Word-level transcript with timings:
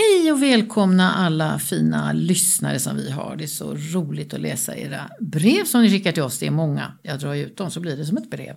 Hej 0.00 0.32
och 0.32 0.42
välkomna 0.42 1.12
alla 1.14 1.58
fina 1.58 2.12
lyssnare 2.12 2.78
som 2.78 2.96
vi 2.96 3.10
har. 3.10 3.36
Det 3.36 3.44
är 3.44 3.48
så 3.48 3.74
roligt 3.74 4.34
att 4.34 4.40
läsa 4.40 4.76
era 4.76 5.10
brev 5.20 5.64
som 5.64 5.82
ni 5.82 5.90
skickar 5.90 6.12
till 6.12 6.22
oss. 6.22 6.38
Det 6.38 6.46
är 6.46 6.50
många. 6.50 6.92
Jag 7.02 7.18
drar 7.18 7.34
ut 7.34 7.56
dem 7.56 7.70
så 7.70 7.80
blir 7.80 7.96
det 7.96 8.06
som 8.06 8.16
ett 8.16 8.30
brev. 8.30 8.56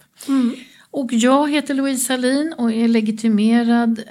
Och 0.92 1.14
jag 1.14 1.52
heter 1.52 1.74
Louise 1.74 2.14
Hallin 2.14 2.54
och 2.58 2.72
är 2.72 2.88
legitimerad 2.88 4.04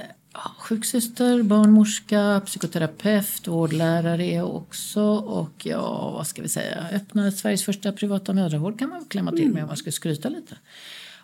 sjuksyster, 0.58 1.42
barnmorska, 1.42 2.42
psykoterapeut, 2.46 3.48
vårdlärare 3.48 4.26
är 4.26 4.36
jag 4.36 4.54
också. 4.54 5.02
Och 5.14 5.66
ja, 5.66 6.10
vad 6.10 6.26
ska 6.26 6.42
vi 6.42 6.48
säga, 6.48 6.86
öppnade 6.92 7.32
Sveriges 7.32 7.64
första 7.64 7.92
privata 7.92 8.32
mödravård 8.32 8.78
kan 8.78 8.88
man 8.88 9.04
klämma 9.04 9.30
till 9.30 9.52
med 9.52 9.62
om 9.62 9.68
man 9.68 9.76
ska 9.76 9.92
skryta 9.92 10.28
lite. 10.28 10.56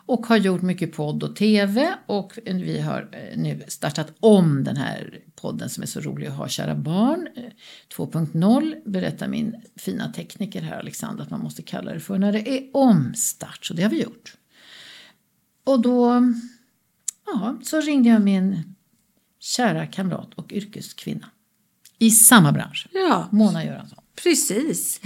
Och 0.09 0.27
har 0.27 0.37
gjort 0.37 0.63
mycket 0.63 0.93
podd 0.93 1.23
och 1.23 1.37
tv 1.37 1.95
och 2.07 2.39
vi 2.45 2.81
har 2.81 3.09
eh, 3.13 3.39
nu 3.39 3.63
startat 3.69 4.13
om 4.21 4.65
den 4.65 4.77
här 4.77 5.21
podden 5.35 5.71
som 5.71 5.83
är 5.83 5.87
så 5.87 6.01
rolig 6.01 6.27
att 6.27 6.35
ha, 6.35 6.49
Kära 6.49 6.75
barn 6.75 7.29
eh, 7.37 7.43
2.0 7.97 8.91
berättar 8.91 9.29
min 9.29 9.63
fina 9.77 10.13
tekniker 10.13 10.63
här 10.63 10.79
Alexander 10.79 11.23
att 11.23 11.31
man 11.31 11.41
måste 11.41 11.63
kalla 11.63 11.93
det 11.93 12.01
för 12.01 12.19
när 12.19 12.33
det 12.33 12.49
är 12.49 12.71
omstart. 12.73 13.65
Så 13.65 13.75
det 13.75 13.83
har 13.83 13.91
vi 13.91 14.03
gjort. 14.03 14.37
Och 15.65 15.81
då 15.81 16.33
ja, 17.27 17.59
så 17.63 17.81
ringde 17.81 18.09
jag 18.09 18.23
min 18.23 18.75
kära 19.41 19.87
kamrat 19.87 20.35
och 20.35 20.53
yrkeskvinna 20.53 21.31
i 21.99 22.11
samma 22.11 22.53
bransch, 22.53 22.89
Ja, 22.93 23.29
Mona 23.33 23.65
Göransson. 23.65 23.99
Precis. 24.23 25.01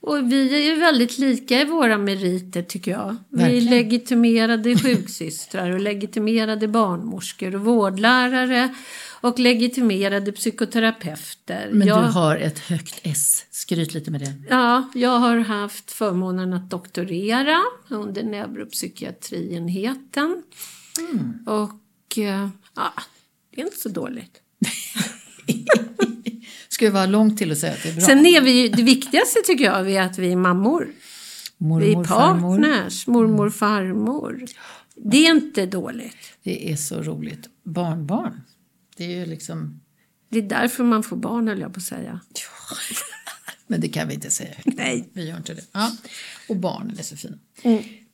Och 0.00 0.32
vi 0.32 0.54
är 0.54 0.74
ju 0.74 0.80
väldigt 0.80 1.18
lika 1.18 1.60
i 1.60 1.64
våra 1.64 1.98
meriter 1.98 2.62
tycker 2.62 2.90
jag. 2.90 3.16
Vi 3.28 3.56
är 3.56 3.60
legitimerade 3.60 4.76
sjuksystrar 4.78 5.70
och 5.70 5.80
legitimerade 5.80 6.68
barnmorskor 6.68 7.54
och 7.54 7.60
vårdlärare 7.60 8.74
och 9.20 9.38
legitimerade 9.38 10.32
psykoterapeuter. 10.32 11.68
Men 11.72 11.88
jag, 11.88 12.04
du 12.04 12.08
har 12.08 12.36
ett 12.36 12.58
högt 12.58 13.00
S, 13.02 13.44
skryt 13.50 13.94
lite 13.94 14.10
med 14.10 14.20
det. 14.20 14.34
Ja, 14.50 14.90
jag 14.94 15.18
har 15.18 15.38
haft 15.38 15.92
förmånen 15.92 16.52
att 16.52 16.70
doktorera 16.70 17.62
under 17.88 18.22
neuropsykiatrienheten. 18.22 20.42
Mm. 21.12 21.32
Och 21.46 22.18
eh, 22.18 22.48
ja, 22.74 22.92
det 23.54 23.60
är 23.60 23.64
inte 23.64 23.76
så 23.76 23.88
dåligt. 23.88 24.40
Vi 26.80 26.90
vara 26.90 27.06
långt 27.06 27.38
till 27.38 27.52
att 27.52 27.58
säga 27.58 27.72
att 27.72 27.82
det 27.82 27.88
är 27.88 27.92
bra? 27.94 28.00
Sen 28.06 28.26
är 28.26 28.40
vi 28.40 28.62
ju, 28.62 28.68
det 28.68 28.82
viktigaste 28.82 29.40
tycker 29.44 29.64
jag 29.64 29.90
är 29.90 30.02
att 30.02 30.18
vi 30.18 30.32
är 30.32 30.36
mammor. 30.36 30.88
Mormor, 31.58 31.80
Vi 31.80 31.92
är 31.92 32.04
farmor. 32.04 32.56
partners, 32.62 33.06
mormor, 33.06 33.50
farmor. 33.50 34.44
Det 34.96 35.26
är 35.26 35.30
inte 35.30 35.66
dåligt. 35.66 36.16
Det 36.42 36.72
är 36.72 36.76
så 36.76 37.02
roligt. 37.02 37.48
Barnbarn. 37.64 38.40
Det 38.96 39.04
är 39.04 39.18
ju 39.18 39.26
liksom... 39.26 39.80
Det 40.28 40.38
är 40.38 40.42
därför 40.42 40.84
man 40.84 41.02
får 41.02 41.16
barn, 41.16 41.48
höll 41.48 41.60
jag 41.60 41.74
på 41.74 41.78
att 41.78 41.82
säga. 41.84 42.20
Men 43.66 43.80
det 43.80 43.88
kan 43.88 44.08
vi 44.08 44.14
inte 44.14 44.30
säga. 44.30 44.54
Nej. 44.64 45.08
Vi 45.12 45.28
gör 45.28 45.36
inte 45.36 45.54
det. 45.54 45.62
Ja. 45.72 45.92
Och 46.48 46.56
barnen 46.56 46.98
är 46.98 47.02
så 47.02 47.16
fina. 47.16 47.36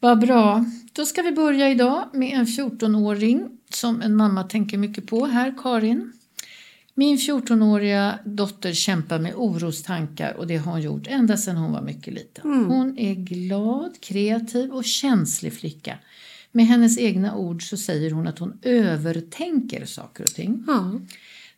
Vad 0.00 0.20
bra. 0.20 0.64
Då 0.92 1.04
ska 1.06 1.22
vi 1.22 1.32
börja 1.32 1.70
idag 1.70 2.10
med 2.12 2.38
en 2.38 2.46
14-åring 2.46 3.48
som 3.70 4.02
en 4.02 4.16
mamma 4.16 4.44
tänker 4.44 4.78
mycket 4.78 5.06
på 5.06 5.26
här, 5.26 5.54
Karin. 5.62 6.12
Min 6.94 7.16
14-åriga 7.16 8.18
dotter 8.24 8.72
kämpar 8.72 9.18
med 9.18 9.34
orostankar 9.34 10.32
och 10.32 10.46
det 10.46 10.56
har 10.56 10.72
hon 10.72 10.80
gjort 10.80 11.06
ända 11.06 11.36
sedan 11.36 11.56
hon 11.56 11.72
var 11.72 11.82
mycket 11.82 12.14
liten. 12.14 12.64
Hon 12.70 12.98
är 12.98 13.14
glad, 13.14 14.00
kreativ 14.00 14.70
och 14.70 14.84
känslig 14.84 15.52
flicka. 15.52 15.98
Med 16.52 16.66
hennes 16.66 16.98
egna 16.98 17.36
ord 17.36 17.68
så 17.70 17.76
säger 17.76 18.10
hon 18.10 18.26
att 18.26 18.38
hon 18.38 18.58
övertänker 18.62 19.86
saker 19.86 20.24
och 20.24 20.34
ting. 20.34 20.64
Ja. 20.66 21.00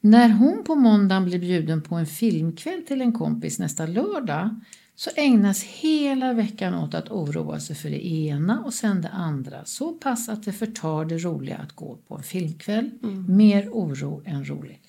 När 0.00 0.28
hon 0.28 0.64
på 0.64 0.74
måndagen 0.74 1.24
blir 1.24 1.38
bjuden 1.38 1.82
på 1.82 1.94
en 1.94 2.06
filmkväll 2.06 2.82
till 2.82 3.00
en 3.00 3.12
kompis 3.12 3.58
nästa 3.58 3.86
lördag 3.86 4.60
så 4.96 5.10
ägnas 5.16 5.62
hela 5.62 6.32
veckan 6.32 6.74
åt 6.74 6.94
att 6.94 7.10
oroa 7.10 7.60
sig 7.60 7.76
för 7.76 7.90
det 7.90 8.06
ena 8.06 8.60
och 8.64 8.74
sen 8.74 9.02
det 9.02 9.08
andra. 9.08 9.64
Så 9.64 9.92
pass 9.92 10.28
att 10.28 10.42
det 10.42 10.52
förtar 10.52 11.04
det 11.04 11.18
roliga 11.18 11.56
att 11.56 11.72
gå 11.72 11.98
på 12.08 12.16
en 12.16 12.22
filmkväll. 12.22 12.90
Mer 13.28 13.68
oro 13.68 14.22
än 14.24 14.44
roligt. 14.44 14.80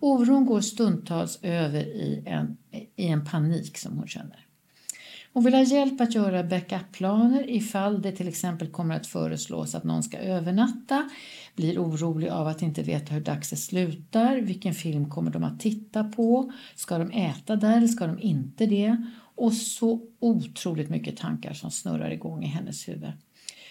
Oron 0.00 0.46
går 0.46 0.60
stundtals 0.60 1.38
över 1.42 1.84
i 1.84 2.22
en, 2.26 2.56
i 2.96 3.06
en 3.06 3.24
panik 3.24 3.78
som 3.78 3.98
hon 3.98 4.08
känner. 4.08 4.46
Hon 5.32 5.44
vill 5.44 5.54
ha 5.54 5.62
hjälp 5.62 6.00
att 6.00 6.14
göra 6.14 6.44
backup-planer 6.44 7.50
ifall 7.50 8.02
det 8.02 8.12
till 8.12 8.28
exempel 8.28 8.68
kommer 8.68 8.96
att 8.96 9.06
föreslås 9.06 9.74
att 9.74 9.84
någon 9.84 10.02
ska 10.02 10.18
övernatta, 10.18 11.10
blir 11.54 11.78
orolig 11.78 12.28
av 12.28 12.46
att 12.46 12.62
inte 12.62 12.82
veta 12.82 13.14
hur 13.14 13.20
dags 13.20 13.50
det 13.50 13.56
slutar, 13.56 14.36
vilken 14.36 14.74
film 14.74 15.10
kommer 15.10 15.30
de 15.30 15.44
att 15.44 15.60
titta 15.60 16.04
på, 16.04 16.52
ska 16.74 16.98
de 16.98 17.10
äta 17.10 17.56
där 17.56 17.76
eller 17.76 17.86
ska 17.86 18.06
de 18.06 18.18
inte 18.20 18.66
det? 18.66 18.96
Och 19.34 19.52
så 19.52 20.00
otroligt 20.20 20.88
mycket 20.88 21.16
tankar 21.16 21.52
som 21.52 21.70
snurrar 21.70 22.10
igång 22.10 22.44
i 22.44 22.46
hennes 22.46 22.88
huvud. 22.88 23.12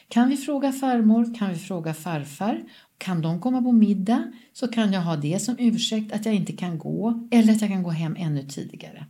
Kan 0.07 0.29
vi 0.29 0.37
fråga 0.37 0.71
farmor? 0.71 1.35
Kan 1.35 1.49
vi 1.49 1.55
fråga 1.55 1.93
farfar? 1.93 2.63
Kan 2.97 3.21
de 3.21 3.41
komma 3.41 3.61
på 3.61 3.71
middag? 3.71 4.31
Så 4.53 4.67
kan 4.67 4.93
jag 4.93 5.01
ha 5.01 5.15
det 5.15 5.39
som 5.39 5.55
ursäkt 5.59 6.13
att 6.13 6.25
jag 6.25 6.35
inte 6.35 6.53
kan 6.53 6.79
gå 6.79 7.27
eller 7.31 7.53
att 7.53 7.61
jag 7.61 7.69
kan 7.69 7.83
gå 7.83 7.89
hem 7.89 8.15
ännu 8.19 8.43
tidigare. 8.43 9.05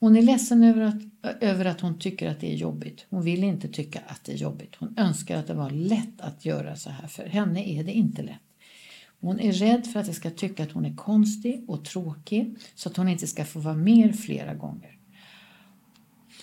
Hon 0.00 0.16
är 0.16 0.22
ledsen 0.22 0.62
över 0.62 0.80
att, 0.82 1.02
över 1.42 1.64
att 1.64 1.80
hon 1.80 1.98
tycker 1.98 2.30
att 2.30 2.40
det 2.40 2.52
är 2.52 2.56
jobbigt. 2.56 3.06
Hon 3.10 3.22
vill 3.22 3.44
inte 3.44 3.68
tycka 3.68 4.00
att 4.06 4.24
det 4.24 4.32
är 4.32 4.36
jobbigt. 4.36 4.76
Hon 4.78 4.94
önskar 4.98 5.38
att 5.38 5.46
det 5.46 5.54
var 5.54 5.70
lätt 5.70 6.20
att 6.20 6.44
göra 6.44 6.76
så 6.76 6.90
här. 6.90 7.08
För 7.08 7.26
henne 7.26 7.68
är 7.68 7.84
det 7.84 7.92
inte 7.92 8.22
lätt. 8.22 8.40
Hon 9.20 9.40
är 9.40 9.52
rädd 9.52 9.86
för 9.86 10.00
att 10.00 10.06
jag 10.06 10.16
ska 10.16 10.30
tycka 10.30 10.62
att 10.62 10.72
hon 10.72 10.84
är 10.84 10.94
konstig 10.94 11.64
och 11.68 11.84
tråkig 11.84 12.56
så 12.74 12.88
att 12.88 12.96
hon 12.96 13.08
inte 13.08 13.26
ska 13.26 13.44
få 13.44 13.60
vara 13.60 13.74
med 13.74 14.18
flera 14.18 14.54
gånger. 14.54 14.98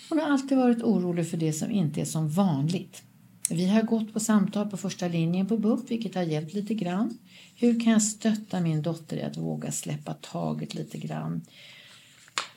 Hon 0.08 0.18
har 0.18 0.26
alltid 0.26 0.58
varit 0.58 0.82
orolig 0.82 1.30
för 1.30 1.36
det 1.36 1.52
som 1.52 1.70
inte 1.70 2.00
är 2.00 2.04
som 2.04 2.28
vanligt. 2.28 3.02
Vi 3.50 3.68
har 3.68 3.82
gått 3.82 4.12
på 4.12 4.20
samtal 4.20 4.70
på 4.70 4.76
första 4.76 5.08
linjen 5.08 5.46
på 5.46 5.56
BUP, 5.56 5.90
vilket 5.90 6.14
har 6.14 6.22
hjälpt 6.22 6.54
lite 6.54 6.74
grann. 6.74 7.18
Hur 7.54 7.80
kan 7.80 7.92
jag 7.92 8.02
stötta 8.02 8.60
min 8.60 8.82
dotter 8.82 9.16
i 9.16 9.22
att 9.22 9.36
våga 9.36 9.72
släppa 9.72 10.14
taget 10.14 10.74
lite 10.74 10.98
grann? 10.98 11.42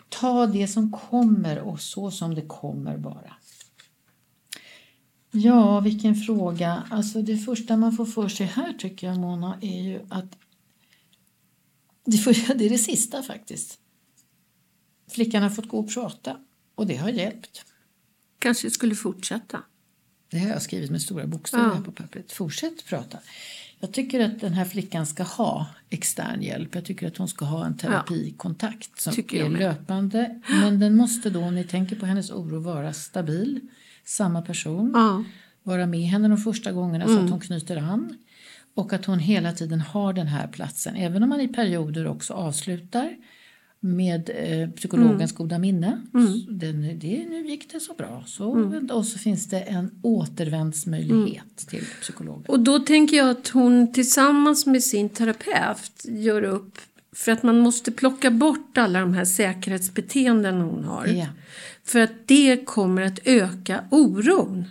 Ta 0.09 0.47
det 0.47 0.67
som 0.67 0.91
kommer 0.91 1.59
och 1.59 1.81
så 1.81 2.11
som 2.11 2.35
det 2.35 2.41
kommer 2.41 2.97
bara. 2.97 3.33
Ja, 5.31 5.79
vilken 5.79 6.15
fråga. 6.15 6.83
Alltså 6.89 7.21
det 7.21 7.37
första 7.37 7.77
man 7.77 7.91
får 7.93 8.05
för 8.05 8.27
sig 8.27 8.45
här 8.45 8.73
tycker 8.73 9.07
jag 9.07 9.17
Mona 9.17 9.57
är 9.61 9.81
ju 9.81 10.01
att 10.09 10.37
det, 12.05 12.17
det 12.55 12.65
är 12.65 12.69
det 12.69 12.77
sista 12.77 13.23
faktiskt. 13.23 13.79
Flickan 15.09 15.43
har 15.43 15.49
fått 15.49 15.67
gå 15.67 15.79
och 15.79 15.93
prata 15.93 16.37
och 16.75 16.87
det 16.87 16.95
har 16.95 17.09
hjälpt. 17.09 17.65
Kanske 18.39 18.69
skulle 18.69 18.95
fortsätta. 18.95 19.63
Det 20.29 20.39
har 20.39 20.49
jag 20.49 20.61
skrivit 20.61 20.91
med 20.91 21.01
stora 21.01 21.27
bokstäver 21.27 21.71
Ja. 21.75 21.81
på 21.85 21.91
pappret. 21.91 22.31
Fortsätt 22.31 22.85
prata. 22.85 23.17
Jag 23.79 23.91
tycker 23.93 24.19
att 24.19 24.41
den 24.41 24.53
här 24.53 24.65
flickan 24.65 25.05
ska 25.05 25.23
ha 25.23 25.65
extern 25.89 26.41
hjälp. 26.41 26.75
Jag 26.75 26.85
tycker 26.85 27.07
att 27.07 27.17
hon 27.17 27.27
ska 27.27 27.45
ha 27.45 27.65
en 27.65 27.77
terapikontakt 27.77 29.01
som 29.01 29.13
Tycker 29.13 29.45
är 29.45 29.49
löpande. 29.49 30.41
Men 30.47 30.79
den 30.79 30.95
måste 30.95 31.29
då, 31.29 31.43
om 31.43 31.55
ni 31.55 31.63
tänker 31.63 31.95
på 31.95 32.05
hennes 32.05 32.31
oro, 32.31 32.59
vara 32.59 32.93
stabil. 32.93 33.59
Samma 34.05 34.41
person. 34.41 34.91
Ja. 34.93 35.23
Vara 35.63 35.85
med 35.85 35.99
henne 35.99 36.27
de 36.27 36.37
första 36.37 36.71
gångerna 36.71 37.05
så 37.05 37.19
att 37.19 37.29
hon 37.29 37.39
knyter 37.39 37.77
an. 37.77 38.17
Och 38.73 38.93
att 38.93 39.05
hon 39.05 39.19
hela 39.19 39.51
tiden 39.51 39.81
har 39.81 40.13
den 40.13 40.27
här 40.27 40.47
platsen. 40.47 40.95
Även 40.95 41.23
om 41.23 41.29
man 41.29 41.41
i 41.41 41.47
perioder 41.47 42.07
också 42.07 42.33
avslutar 42.33 43.15
med 43.79 44.29
eh, 44.35 44.69
psykologens 44.69 45.31
goda 45.31 45.59
minne. 45.59 46.01
Så 46.11 46.51
Den, 46.51 46.99
det, 46.99 47.25
nu 47.29 47.47
gick 47.47 47.71
det 47.73 47.79
så 47.79 47.93
bra. 47.93 48.23
Så, 48.27 48.71
Och 48.91 49.05
så 49.05 49.19
finns 49.19 49.49
det 49.49 49.59
en 49.59 49.91
återvändsmöjlighet 50.01 51.57
till 51.69 51.83
psykologen. 52.01 52.45
Och 52.47 52.59
då 52.59 52.79
tänker 52.79 53.17
jag 53.17 53.29
att 53.29 53.47
hon 53.47 53.93
tillsammans 53.93 54.65
med 54.65 54.83
sin 54.83 55.09
terapeut 55.09 56.05
gör 56.05 56.43
upp 56.43 56.77
för 57.15 57.31
att 57.31 57.43
man 57.43 57.59
måste 57.59 57.91
plocka 57.91 58.31
bort 58.31 58.77
alla 58.77 58.99
de 58.99 59.13
här 59.13 59.25
säkerhetsbeteenden 59.25 60.61
hon 60.61 60.83
har. 60.83 61.07
Ja. 61.07 61.25
För 61.83 61.99
att 61.99 62.11
det 62.25 62.65
kommer 62.65 63.01
att 63.01 63.19
öka 63.25 63.83
oron. 63.91 64.65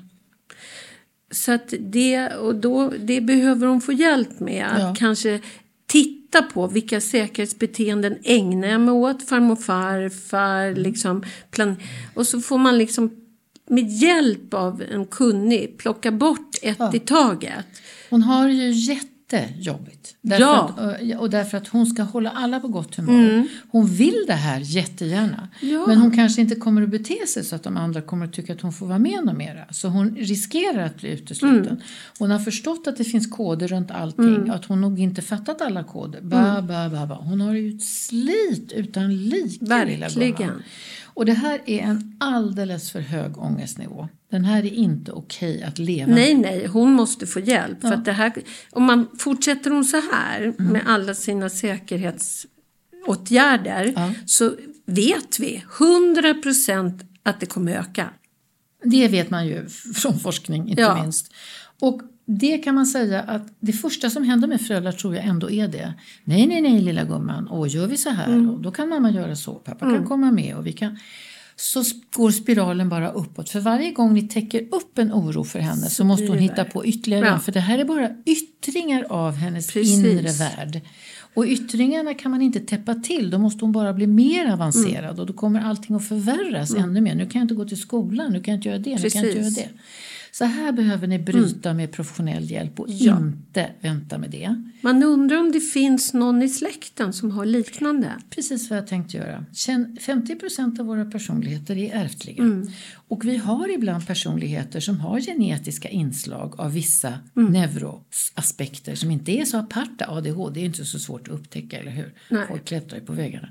Så 1.30 1.52
att 1.52 1.74
det, 1.80 2.28
och 2.28 2.54
då, 2.54 2.92
det 3.00 3.20
behöver 3.20 3.66
hon 3.66 3.80
få 3.80 3.92
hjälp 3.92 4.40
med. 4.40 4.66
Att 4.72 4.78
Ja. 4.80 4.94
kanske 4.98 5.40
titta 5.86 6.25
på 6.54 6.66
vilka 6.66 7.00
säkerhetsbeteenden 7.00 8.18
ägnar 8.24 8.68
jag 8.68 8.80
mig 8.80 8.94
åt, 8.94 9.28
farmor 9.28 9.52
och 9.52 9.62
farfar, 9.62 10.74
liksom, 10.74 11.24
plan, 11.50 11.76
och 12.14 12.26
så 12.26 12.40
får 12.40 12.58
man 12.58 12.78
liksom 12.78 13.10
med 13.70 13.88
hjälp 13.88 14.54
av 14.54 14.82
en 14.90 15.06
kunnig 15.06 15.78
plocka 15.78 16.12
bort 16.12 16.56
ett 16.62 16.76
Ja. 16.78 16.92
i 16.94 16.98
taget. 17.00 17.66
Hon 18.10 18.22
har 18.22 18.48
ju 18.48 18.70
jättejobbigt. 19.32 20.16
Därför 20.22 20.42
Ja. 20.44 20.74
att, 21.14 21.20
och 21.20 21.30
därför 21.30 21.58
att 21.58 21.68
hon 21.68 21.86
ska 21.86 22.02
hålla 22.02 22.30
alla 22.30 22.60
på 22.60 22.68
gott 22.68 22.94
humör. 22.94 23.46
Hon 23.68 23.86
vill 23.86 24.24
det 24.26 24.32
här 24.32 24.60
jättegärna. 24.60 25.48
Ja. 25.60 25.84
Men 25.86 25.98
hon 25.98 26.10
kanske 26.16 26.40
inte 26.40 26.54
kommer 26.54 26.82
att 26.82 26.88
bete 26.88 27.26
sig 27.26 27.44
så 27.44 27.56
att 27.56 27.62
de 27.62 27.76
andra 27.76 28.02
kommer 28.02 28.26
att 28.26 28.32
tycka 28.32 28.52
att 28.52 28.60
hon 28.60 28.72
får 28.72 28.86
vara 28.86 28.98
med 28.98 29.24
något 29.24 29.36
mera. 29.36 29.64
Så 29.70 29.88
hon 29.88 30.16
riskerar 30.16 30.84
att 30.86 30.96
bli 30.96 31.10
utesluten. 31.10 31.80
Hon 32.18 32.30
har 32.30 32.38
förstått 32.38 32.86
att 32.86 32.96
det 32.96 33.04
finns 33.04 33.26
koder 33.26 33.68
runt 33.68 33.90
allting. 33.90 34.50
Att 34.50 34.64
hon 34.64 34.80
nog 34.80 35.00
inte 35.00 35.22
fattat 35.22 35.62
alla 35.62 35.84
koder. 35.84 36.20
Ba, 36.22 36.62
ba, 36.62 36.88
ba, 36.88 37.06
ba. 37.06 37.14
Hon 37.14 37.40
har 37.40 37.54
ju 37.54 37.76
ett 37.76 37.82
slit 37.84 38.72
utan 38.72 39.16
like. 39.16 39.58
lilla 39.60 39.76
Verkligen. 40.08 40.32
gumman. 40.36 40.62
Och 41.16 41.26
det 41.26 41.32
här 41.32 41.60
är 41.66 41.78
en 41.80 42.16
alldeles 42.20 42.90
för 42.90 43.00
hög 43.00 43.38
ångestnnivå. 43.38 44.08
Den 44.30 44.44
här 44.44 44.58
är 44.64 44.74
inte 44.74 45.12
okej 45.12 45.62
att 45.62 45.78
leva 45.78 46.06
med. 46.06 46.14
Nej, 46.16 46.34
nej, 46.34 46.66
hon 46.66 46.92
måste 46.92 47.26
få 47.26 47.40
hjälp. 47.40 47.80
För 47.80 47.92
att 47.92 48.04
det 48.04 48.12
här, 48.12 48.32
om 48.70 48.84
man 48.84 49.06
fortsätter 49.18 49.70
hon 49.70 49.84
så 49.84 50.00
här 50.12 50.42
Mm. 50.58 50.72
med 50.72 50.82
alla 50.86 51.14
sina 51.14 51.48
säkerhetsåtgärder 51.48 53.92
Ja. 53.96 54.12
så 54.26 54.54
vet 54.86 55.38
vi 55.40 55.64
100% 55.78 57.00
att 57.22 57.40
det 57.40 57.46
kommer 57.46 57.72
öka. 57.72 58.10
Det 58.84 59.08
vet 59.08 59.30
man 59.30 59.46
ju 59.46 59.68
från 59.94 60.18
forskning 60.18 60.68
inte 60.68 60.82
Ja. 60.82 61.02
minst. 61.02 61.32
Och 61.80 62.00
det 62.26 62.58
kan 62.58 62.74
man 62.74 62.86
säga 62.86 63.22
att 63.22 63.42
det 63.60 63.72
första 63.72 64.10
som 64.10 64.22
händer 64.24 64.48
med 64.48 64.60
föräldrar 64.60 64.92
tror 64.92 65.14
jag 65.14 65.24
ändå 65.24 65.50
är 65.50 65.68
det. 65.68 65.94
Nej, 66.24 66.46
nej, 66.46 66.60
nej 66.60 66.80
lilla 66.80 67.04
gumman, 67.04 67.48
och 67.48 67.68
gör 67.68 67.86
vi 67.86 67.96
så 67.96 68.10
här, 68.10 68.26
Mm. 68.26 68.50
och 68.50 68.60
då 68.60 68.70
kan 68.70 68.88
mamma 68.88 69.10
göra 69.10 69.36
så, 69.36 69.54
pappa 69.54 69.94
kan 69.94 70.04
komma 70.06 70.32
med 70.32 70.56
och 70.56 70.66
vi 70.66 70.72
kan... 70.72 70.98
Så 71.58 71.82
går 72.16 72.30
spiralen 72.30 72.88
bara 72.88 73.10
uppåt. 73.10 73.48
För 73.50 73.60
varje 73.60 73.90
gång 73.90 74.14
ni 74.14 74.28
täcker 74.28 74.62
upp 74.72 74.98
en 74.98 75.12
oro 75.12 75.44
för 75.44 75.58
henne 75.58 75.90
så, 75.90 76.04
måste 76.04 76.26
hon 76.26 76.38
hitta 76.38 76.64
på 76.64 76.86
ytterligare 76.86 77.26
Ja. 77.26 77.38
För 77.38 77.52
det 77.52 77.60
här 77.60 77.78
är 77.78 77.84
bara 77.84 78.10
yttringar 78.26 79.06
av 79.10 79.32
hennes 79.34 79.72
Precis. 79.72 79.98
inre 80.04 80.32
värld. 80.32 80.80
Och 81.34 81.44
yttringarna 81.46 82.14
kan 82.14 82.30
man 82.30 82.42
inte 82.42 82.60
täppa 82.60 82.94
till, 82.94 83.30
då 83.30 83.38
måste 83.38 83.64
hon 83.64 83.72
bara 83.72 83.92
bli 83.92 84.06
mer 84.06 84.52
avancerad 84.52 85.04
Mm. 85.04 85.20
och 85.20 85.26
då 85.26 85.32
kommer 85.32 85.60
allting 85.60 85.96
att 85.96 86.08
förvärras 86.08 86.74
ännu 86.74 87.00
mer. 87.00 87.14
Nu 87.14 87.26
kan 87.26 87.38
jag 87.40 87.44
inte 87.44 87.54
gå 87.54 87.64
till 87.64 87.80
skolan, 87.80 88.32
nu 88.32 88.40
kan 88.40 88.52
jag 88.54 88.58
inte 88.58 88.68
göra 88.68 88.78
det, 88.78 88.90
nu 89.02 89.10
kan 89.10 89.22
jag 89.22 89.30
inte 89.30 89.38
göra 89.38 89.48
Precis. 89.50 89.64
det. 89.64 89.68
Så 90.38 90.44
här 90.44 90.72
behöver 90.72 91.06
ni 91.06 91.18
bryta 91.18 91.74
med 91.74 91.92
professionell 91.92 92.50
hjälp 92.50 92.80
och 92.80 92.86
Ja. 92.90 93.18
inte 93.18 93.70
vänta 93.80 94.18
med 94.18 94.30
det. 94.30 94.62
Man 94.80 95.02
undrar 95.02 95.36
om 95.36 95.52
det 95.52 95.60
finns 95.60 96.14
någon 96.14 96.42
i 96.42 96.48
släkten 96.48 97.12
som 97.12 97.30
har 97.30 97.46
liknande. 97.46 98.12
Precis 98.30 98.70
vad 98.70 98.78
jag 98.78 98.86
tänkte 98.86 99.16
göra. 99.16 99.44
Känn- 99.52 99.96
50% 100.00 100.80
av 100.80 100.86
våra 100.86 101.04
personligheter 101.04 101.76
är 101.76 101.94
ärftliga. 102.04 102.42
Mm. 102.42 102.68
Och 103.08 103.24
vi 103.24 103.36
har 103.36 103.74
ibland 103.74 104.06
personligheter 104.06 104.80
som 104.80 105.00
har 105.00 105.20
genetiska 105.20 105.88
inslag 105.88 106.54
av 106.60 106.72
vissa 106.72 107.18
Mm. 107.36 107.52
neuroaspekter 107.52 108.94
som 108.94 109.10
inte 109.10 109.32
är 109.32 109.44
så 109.44 109.56
aparta. 109.58 110.04
ADHD 110.08 110.60
är 110.60 110.64
inte 110.64 110.84
så 110.84 110.98
svårt 110.98 111.28
att 111.28 111.34
upptäcka, 111.34 111.78
eller 111.78 111.90
hur? 111.90 112.14
Nej. 112.30 112.38
Mm. 112.38 112.48
Folk 112.48 112.64
klättrar 112.64 112.98
ju 112.98 113.04
på 113.04 113.12
väggarna. 113.12 113.48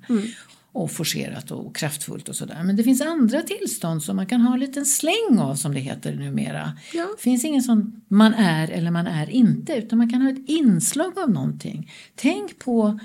Och 0.76 0.92
forcerat 0.92 1.52
och 1.52 1.76
kraftfullt 1.76 2.30
och 2.30 2.36
sådär. 2.36 2.64
Men 2.64 2.76
det 2.76 2.84
finns 2.84 3.02
andra 3.02 3.42
tillstånd 3.42 4.04
som 4.04 4.16
man 4.16 4.26
kan 4.26 4.42
ha 4.42 4.54
en 4.54 4.60
liten 4.60 4.86
släng 4.86 5.40
av 5.40 5.56
som 5.56 5.74
det 5.74 5.80
heter 5.80 6.16
numera. 6.16 6.72
Ja. 6.94 7.08
Det 7.18 7.24
finns 7.24 7.46
ingen 7.46 7.64
sån 7.64 8.02
man 8.08 8.34
är 8.34 8.72
eller 8.72 8.92
man 8.92 9.08
är 9.08 9.30
inte 9.30 9.76
utan 9.76 9.98
man 9.98 10.10
kan 10.10 10.22
ha 10.22 10.30
ett 10.30 10.50
inslag 10.50 11.20
av 11.20 11.30
någonting. 11.30 11.92
Tänk 12.16 12.60
på, 12.60 13.00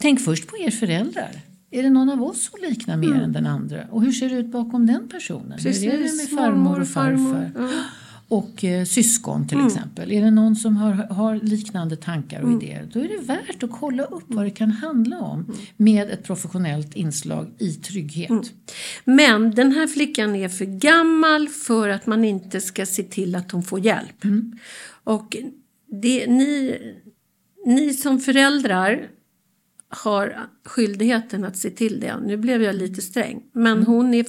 tänk 0.00 0.20
först 0.20 0.46
på 0.46 0.58
er 0.58 0.70
föräldrar. 0.70 1.30
Är 1.70 1.82
det 1.82 1.90
någon 1.90 2.10
av 2.10 2.22
oss 2.22 2.50
som 2.50 2.70
liknar 2.70 2.96
mer 2.96 3.22
än 3.22 3.32
den 3.32 3.46
andra? 3.46 3.84
Och 3.90 4.02
hur 4.02 4.12
ser 4.12 4.28
det 4.28 4.36
ut 4.36 4.52
bakom 4.52 4.86
den 4.86 5.08
personen? 5.08 5.58
Hur 5.58 5.84
är 5.84 5.90
det 5.92 5.98
med 5.98 6.02
Precis, 6.02 6.36
farmor 6.36 6.80
och 6.80 6.88
farfar? 6.88 7.16
farmor, 7.16 7.52
ja. 7.58 7.68
Och 8.32 8.64
eh, 8.64 8.84
syskon 8.84 9.48
till 9.48 9.66
exempel. 9.66 10.12
Är 10.12 10.22
det 10.22 10.30
någon 10.30 10.56
som 10.56 10.76
har, 10.76 10.92
har 10.92 11.36
liknande 11.36 11.96
tankar 11.96 12.42
och 12.42 12.52
idéer? 12.52 12.88
Då 12.92 13.00
är 13.00 13.08
det 13.08 13.24
värt 13.24 13.62
att 13.62 13.70
kolla 13.70 14.04
upp 14.04 14.24
vad 14.26 14.44
det 14.44 14.50
kan 14.50 14.70
handla 14.70 15.20
om 15.20 15.56
med 15.76 16.10
ett 16.10 16.24
professionellt 16.24 16.96
inslag 16.96 17.46
i 17.58 17.74
trygghet. 17.74 18.52
Men 19.04 19.50
den 19.50 19.72
här 19.72 19.86
flickan 19.86 20.36
är 20.36 20.48
för 20.48 20.64
gammal 20.64 21.48
för 21.48 21.88
att 21.88 22.06
man 22.06 22.24
inte 22.24 22.60
ska 22.60 22.86
se 22.86 23.02
till 23.02 23.34
att 23.34 23.50
hon 23.50 23.62
får 23.62 23.80
hjälp. 23.80 24.24
Och 25.04 25.36
det, 26.02 26.26
ni, 26.26 26.78
ni 27.66 27.94
som 27.94 28.20
föräldrar 28.20 29.08
har 29.88 30.48
skyldigheten 30.64 31.44
att 31.44 31.56
se 31.56 31.70
till 31.70 32.00
det. 32.00 32.20
Nu 32.26 32.36
blev 32.36 32.62
jag 32.62 32.74
lite 32.74 33.02
sträng. 33.02 33.42
Men 33.52 33.82
hon, 33.82 34.14
är, 34.14 34.26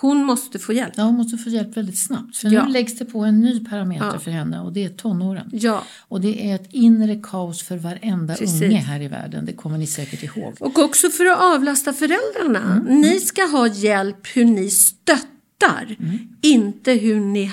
hon 0.00 0.24
måste 0.24 0.58
få 0.58 0.72
hjälp. 0.72 0.92
Ja, 0.96 1.02
hon 1.04 1.14
måste 1.14 1.38
få 1.38 1.50
hjälp 1.50 1.76
väldigt 1.76 1.98
snabbt. 1.98 2.36
För 2.36 2.48
Ja. 2.50 2.64
nu 2.66 2.72
läggs 2.72 2.98
det 2.98 3.04
på 3.04 3.18
en 3.24 3.40
ny 3.40 3.64
parameter 3.64 4.10
Ja. 4.12 4.18
för 4.18 4.30
henne 4.30 4.60
och 4.60 4.72
det 4.72 4.84
är 4.84 4.88
tonåren. 4.88 5.50
Ja. 5.52 5.82
Och 6.08 6.20
det 6.20 6.50
är 6.50 6.54
ett 6.54 6.68
inre 6.70 7.16
kaos 7.22 7.62
för 7.62 7.76
varenda 7.76 8.34
Precis. 8.34 8.62
unge 8.62 8.76
här 8.78 9.00
i 9.00 9.08
världen. 9.08 9.46
Det 9.46 9.52
kommer 9.52 9.78
ni 9.78 9.86
säkert 9.86 10.22
ihåg. 10.22 10.54
Och 10.60 10.78
också 10.78 11.10
för 11.10 11.24
att 11.26 11.38
avlasta 11.40 11.92
föräldrarna. 11.92 12.82
Ni 12.88 13.20
ska 13.20 13.42
ha 13.42 13.66
hjälp 13.66 14.26
hur 14.34 14.44
ni 14.44 14.70
stöttar. 14.70 15.96
Inte 16.42 16.92
hur 16.92 17.20
ni 17.20 17.50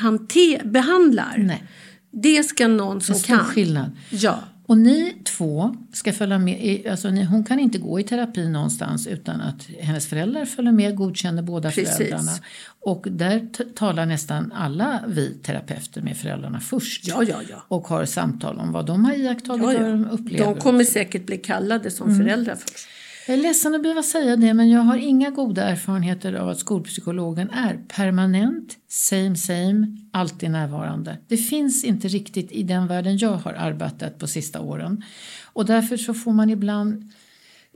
behandlar. 0.64 1.36
Nej. 1.38 1.64
Det 2.12 2.44
ska 2.44 2.68
någon 2.68 3.02
som 3.02 3.14
En 3.14 3.20
stor 3.20 3.36
kan. 3.36 3.46
skillnad. 3.46 3.92
Ja. 4.10 4.40
Och 4.70 4.78
ni 4.78 5.16
två 5.24 5.76
ska 5.94 6.14
följa 6.14 6.40
med. 6.40 6.88
Alltså 6.92 7.10
ni, 7.10 7.24
hon 7.24 7.44
kan 7.44 7.60
inte 7.60 7.78
gå 7.78 8.00
i 8.00 8.04
terapi 8.04 8.50
någonstans 8.50 9.08
utan 9.08 9.42
att 9.42 9.68
hennes 9.80 10.08
föräldrar 10.08 10.46
följer 10.46 10.72
med, 10.72 10.96
godkänner 10.96 11.42
båda 11.42 11.72
Precis. 11.72 11.98
föräldrarna. 11.98 12.32
Och 12.80 13.08
där 13.12 13.48
talar 13.76 14.06
nästan 14.06 14.52
alla 14.52 15.04
vi 15.08 15.34
terapeuter 15.44 16.02
med 16.02 16.18
föräldrarna 16.18 16.60
först. 16.60 17.08
Ja, 17.08 17.24
ja, 17.24 17.42
ja. 17.50 17.66
Och 17.68 17.88
har 17.88 18.06
samtal 18.06 18.60
om 18.60 18.72
vad 18.72 18.86
de 18.86 19.06
har 19.06 19.14
iakttagit 19.14 19.64
Ja, 19.64 19.70
och 19.70 19.82
vad 19.82 19.92
de 19.92 20.04
ja. 20.04 20.10
upplever. 20.10 20.46
De 20.46 20.60
kommer 20.62 20.84
säkert 20.84 21.26
bli 21.26 21.38
kallade 21.38 21.92
som 21.92 22.18
föräldrar 22.18 22.56
först. 22.56 22.88
Jag 23.30 23.38
är 23.38 23.42
ledsen 23.42 23.76
att 23.76 23.82
behöva 23.82 24.04
säga 24.04 24.36
det 24.36 24.54
men 24.54 24.70
jag 24.70 24.82
har 24.82 24.98
inga 24.98 25.30
goda 25.30 25.64
erfarenheter 25.64 26.34
av 26.34 26.50
att 26.50 26.60
skolpsykologen 26.60 27.50
är 27.50 27.80
permanent, 27.88 28.78
same 28.88 29.36
same, 29.36 29.98
alltid 30.14 30.52
närvarande. 30.52 31.18
Det 31.28 31.38
finns 31.38 31.84
inte 31.84 32.08
riktigt 32.08 32.52
i 32.52 32.64
den 32.64 32.88
världen 32.88 33.18
jag 33.18 33.34
har 33.34 33.54
arbetat 33.54 34.20
på 34.20 34.28
sista 34.28 34.62
åren. 34.62 35.04
Och 35.46 35.66
därför 35.66 35.98
så 35.98 36.14
får 36.14 36.34
man 36.34 36.50
ibland 36.50 37.12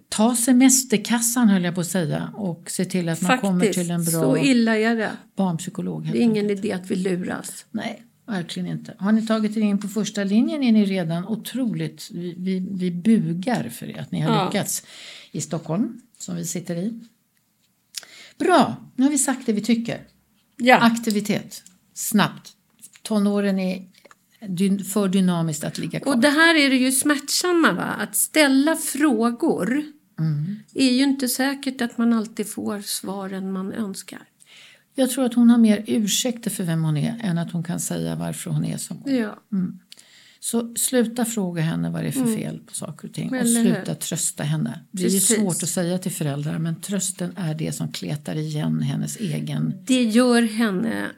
ta 0.09 0.35
semesterkassan 0.35 1.49
höll 1.49 1.63
jag 1.63 1.75
på 1.75 1.81
att 1.81 1.87
säga 1.87 2.31
och 2.35 2.71
se 2.71 2.85
till 2.85 3.09
att 3.09 3.21
man 3.21 3.39
kommer 3.39 3.59
Faktiskt, 3.59 3.79
till 3.79 3.91
en 3.91 4.05
så 4.05 4.19
bra 4.19 4.39
illa 4.39 4.77
är 4.77 4.95
det. 4.95 5.11
barnpsykolog. 5.35 6.09
Det 6.11 6.17
är 6.17 6.21
ingen 6.21 6.49
idé 6.49 6.71
att 6.71 6.91
vi 6.91 6.95
luras. 6.95 7.65
Nej, 7.71 8.03
verkligen 8.25 8.67
inte. 8.69 8.95
Har 8.99 9.11
ni 9.11 9.27
tagit 9.27 9.57
er 9.57 9.61
in 9.61 9.77
på 9.79 9.87
första 9.87 10.23
linjen 10.23 10.63
är 10.63 10.71
ni 10.71 10.85
redan 10.85 11.27
otroligt, 11.27 12.09
vi, 12.13 12.35
vi, 12.37 12.67
vi 12.71 12.91
bugar 12.91 13.69
för 13.69 13.85
er 13.89 13.99
att 13.99 14.11
ni 14.11 14.19
har 14.21 14.33
Ja. 14.35 14.45
lyckats 14.45 14.83
i 15.31 15.41
Stockholm, 15.41 16.01
som 16.17 16.35
vi 16.35 16.45
sitter 16.45 16.75
i. 16.75 16.99
Bra, 18.37 18.75
nu 18.95 19.03
har 19.03 19.11
vi 19.11 19.17
sagt 19.17 19.45
det 19.45 19.53
vi 19.53 19.61
tycker. 19.61 20.01
Ja. 20.57 20.77
Aktivitet, 20.77 21.63
snabbt. 21.93 22.51
tonåren 23.01 23.59
är 23.59 23.85
dy- 24.41 24.83
för 24.83 25.07
dynamiskt 25.07 25.63
att 25.63 25.77
ligga 25.77 25.99
kvar. 25.99 26.13
Och 26.13 26.21
det 26.21 26.29
här 26.29 26.55
är 26.55 26.69
det 26.69 26.75
ju 26.75 26.91
smärtsamma, 26.91 27.71
va? 27.71 27.83
att 27.83 28.15
ställa 28.15 28.75
frågor 28.75 29.83
Mm. 30.19 30.55
är 30.73 30.91
ju 30.91 31.03
inte 31.03 31.27
säkert 31.27 31.81
att 31.81 31.97
man 31.97 32.13
alltid 32.13 32.49
får 32.51 32.81
svaren 32.81 33.51
man 33.51 33.73
önskar. 33.73 34.21
Jag 34.95 35.09
tror 35.11 35.25
att 35.25 35.33
hon 35.33 35.49
har 35.49 35.57
mer 35.57 35.83
ursäkter 35.87 36.49
för 36.51 36.63
vem 36.63 36.83
hon 36.83 36.97
är 36.97 37.19
än 37.23 37.37
att 37.37 37.51
hon 37.51 37.63
kan 37.63 37.79
säga 37.79 38.15
varför 38.15 38.51
hon 38.51 38.65
är 38.65 38.77
som 38.77 38.97
hon 38.97 39.11
är. 39.13 39.19
Ja. 39.21 39.37
Så 40.39 40.73
sluta 40.75 41.25
fråga 41.25 41.61
henne 41.61 41.89
vad 41.89 42.03
det 42.03 42.07
är 42.07 42.11
för 42.11 42.35
fel 42.35 42.59
på 42.59 42.73
saker 42.73 43.07
och 43.07 43.13
ting 43.13 43.29
och 43.29 43.35
Mm. 43.35 43.47
Eller 43.47 43.63
hur? 43.63 43.73
sluta 43.75 43.95
trösta 43.95 44.43
henne. 44.43 44.79
Det 44.91 45.03
är 45.03 45.07
Precis. 45.09 45.37
svårt 45.37 45.63
att 45.63 45.69
säga 45.69 45.97
till 45.97 46.11
föräldrar 46.11 46.59
men 46.59 46.81
trösten 46.81 47.33
är 47.37 47.55
det 47.55 47.71
som 47.71 47.91
kletar 47.91 48.35
igen 48.35 48.81
hennes 48.81 49.17
egen... 49.17 49.73
Det 49.85 50.03
gör 50.03 50.41
henne 50.41 51.09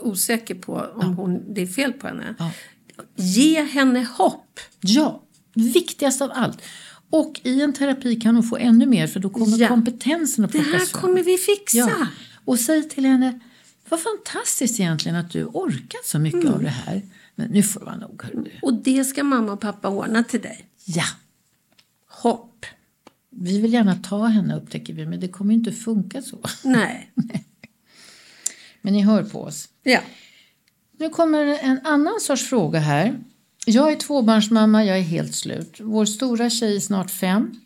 osäker 0.00 0.54
på 0.54 0.86
om 0.94 1.16
hon, 1.16 1.54
det 1.54 1.62
är 1.62 1.66
fel 1.66 1.92
på 1.92 2.06
henne. 2.06 2.34
Ja. 2.38 2.50
Ge 3.16 3.62
henne 3.64 4.06
hopp. 4.18 4.60
Ja, 4.80 5.22
viktigast 5.54 6.22
av 6.22 6.30
allt. 6.34 6.58
Och 7.10 7.40
i 7.44 7.60
en 7.62 7.72
terapi 7.72 8.16
kan 8.20 8.34
hon 8.34 8.44
få 8.44 8.56
ännu 8.56 8.86
mer 8.86 9.06
för 9.06 9.20
då 9.20 9.30
kommer 9.30 9.58
Ja. 9.58 9.68
kompetensen 9.68 10.44
att 10.44 10.52
Det 10.52 10.58
plockas 10.58 10.80
här 10.80 10.86
fram. 10.86 11.00
kommer 11.00 11.22
vi 11.22 11.36
fixa. 11.36 11.78
Ja. 11.78 12.06
Och 12.44 12.60
säg 12.60 12.88
till 12.88 13.04
henne, 13.04 13.40
vad 13.88 14.00
fantastiskt 14.00 14.80
egentligen 14.80 15.16
att 15.16 15.30
du 15.30 15.44
orkat 15.44 16.04
så 16.04 16.18
mycket 16.18 16.40
Mm. 16.42 16.54
av 16.54 16.62
det 16.62 16.68
här. 16.68 17.02
Men 17.34 17.50
nu 17.50 17.62
får 17.62 17.80
det 17.80 17.86
vara 17.86 17.96
nog. 17.96 18.22
hörru. 18.22 18.50
Och 18.62 18.74
det 18.74 19.04
ska 19.04 19.24
mamma 19.24 19.52
och 19.52 19.60
pappa 19.60 19.88
ordna 19.88 20.24
till 20.24 20.40
dig. 20.40 20.64
Ja, 20.84 21.04
Hopp. 22.08 22.66
vi 23.30 23.60
vill 23.60 23.72
gärna 23.72 23.94
ta 23.94 24.26
henne 24.26 24.56
upptäcker 24.56 24.92
vi, 24.94 25.06
men 25.06 25.20
det 25.20 25.28
kommer 25.28 25.54
inte 25.54 25.72
funka 25.72 26.22
så. 26.22 26.38
Nej. 26.68 27.10
Men 28.80 28.92
ni 28.92 29.02
hör 29.02 29.22
på 29.24 29.42
oss. 29.42 29.68
Ja. 29.82 30.00
Nu 30.98 31.08
kommer 31.08 31.44
en 31.44 31.80
annan 31.84 32.20
sorts 32.20 32.48
fråga 32.48 32.78
här. 32.80 33.18
Jag 33.66 33.92
är 33.92 33.96
tvåbarnsmamma, 33.96 34.84
jag 34.84 34.98
är 34.98 35.02
helt 35.02 35.34
slut. 35.34 35.76
Vår 35.80 36.04
stora 36.04 36.50
tjej 36.50 36.76
är 36.76 36.80
snart 36.80 37.10
fem 37.10 37.60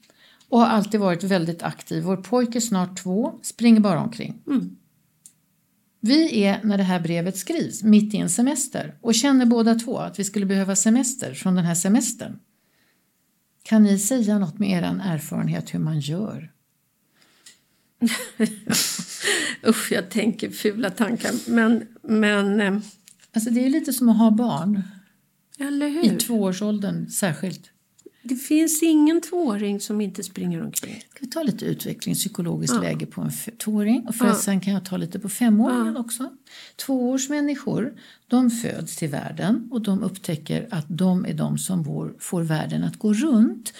och 0.48 0.60
har 0.60 0.66
alltid 0.66 1.00
varit 1.00 1.24
väldigt 1.24 1.62
aktiv. 1.62 2.02
Vår 2.02 2.16
pojke 2.16 2.58
är 2.58 2.60
snart 2.60 3.02
två, 3.02 3.38
springer 3.42 3.80
bara 3.80 4.00
omkring. 4.00 4.42
Vi 6.00 6.42
är, 6.42 6.60
när 6.64 6.76
det 6.76 6.82
här 6.82 7.00
brevet 7.00 7.36
skrivs, 7.36 7.82
mitt 7.82 8.14
i 8.14 8.16
en 8.16 8.30
semester 8.30 8.98
och 9.00 9.14
känner 9.14 9.46
båda 9.46 9.74
två 9.74 9.98
att 9.98 10.18
vi 10.18 10.24
skulle 10.24 10.46
behöva 10.46 10.76
semester 10.76 11.34
från 11.34 11.54
den 11.54 11.64
här 11.64 11.74
semestern. 11.74 12.38
Kan 13.62 13.82
ni 13.82 13.98
säga 13.98 14.38
något 14.38 14.58
med 14.58 14.70
er 14.70 15.00
erfarenhet 15.02 15.74
hur 15.74 15.78
man 15.78 16.00
gör? 16.00 16.52
Usch, 19.66 19.92
jag 19.92 20.10
tänker 20.10 20.50
fula 20.50 20.90
tankar. 20.90 21.50
Men, 21.50 21.86
men 22.02 22.60
eh, 22.60 22.78
Alltså 23.36 23.50
det 23.50 23.66
är 23.66 23.70
lite 23.70 23.92
som 23.92 24.08
att 24.08 24.18
ha 24.18 24.30
barn, 24.30 24.82
i 26.02 26.08
tvåårsåldern 26.08 27.10
särskilt. 27.10 27.70
Det 28.28 28.36
finns 28.36 28.82
ingen 28.82 29.20
tvååring 29.20 29.80
som 29.80 30.00
inte 30.00 30.22
springer 30.22 30.62
omkring. 30.64 31.00
Ska 31.10 31.18
vi 31.20 31.26
ta 31.26 31.42
lite 31.42 31.64
utveckling, 31.64 32.14
psykologiskt 32.14 32.80
läge 32.82 33.06
på 33.06 33.20
en 33.20 33.30
tvååring? 33.58 34.06
Och 34.08 34.14
förresten 34.14 34.60
kan 34.60 34.72
jag 34.72 34.84
ta 34.84 34.96
lite 34.96 35.18
på 35.18 35.28
femåringen 35.28 35.96
också. 35.96 36.30
Tvåårsmänniskor, 36.76 37.94
de 38.28 38.50
föds 38.50 38.96
till 38.96 39.08
världen 39.08 39.68
och 39.70 39.80
de 39.80 40.02
upptäcker 40.02 40.68
att 40.70 40.86
de 40.88 41.24
är 41.26 41.34
de 41.34 41.58
som 41.58 41.84
får 42.18 42.42
världen 42.42 42.84
att 42.84 42.98
gå 42.98 43.12
runt. 43.12 43.72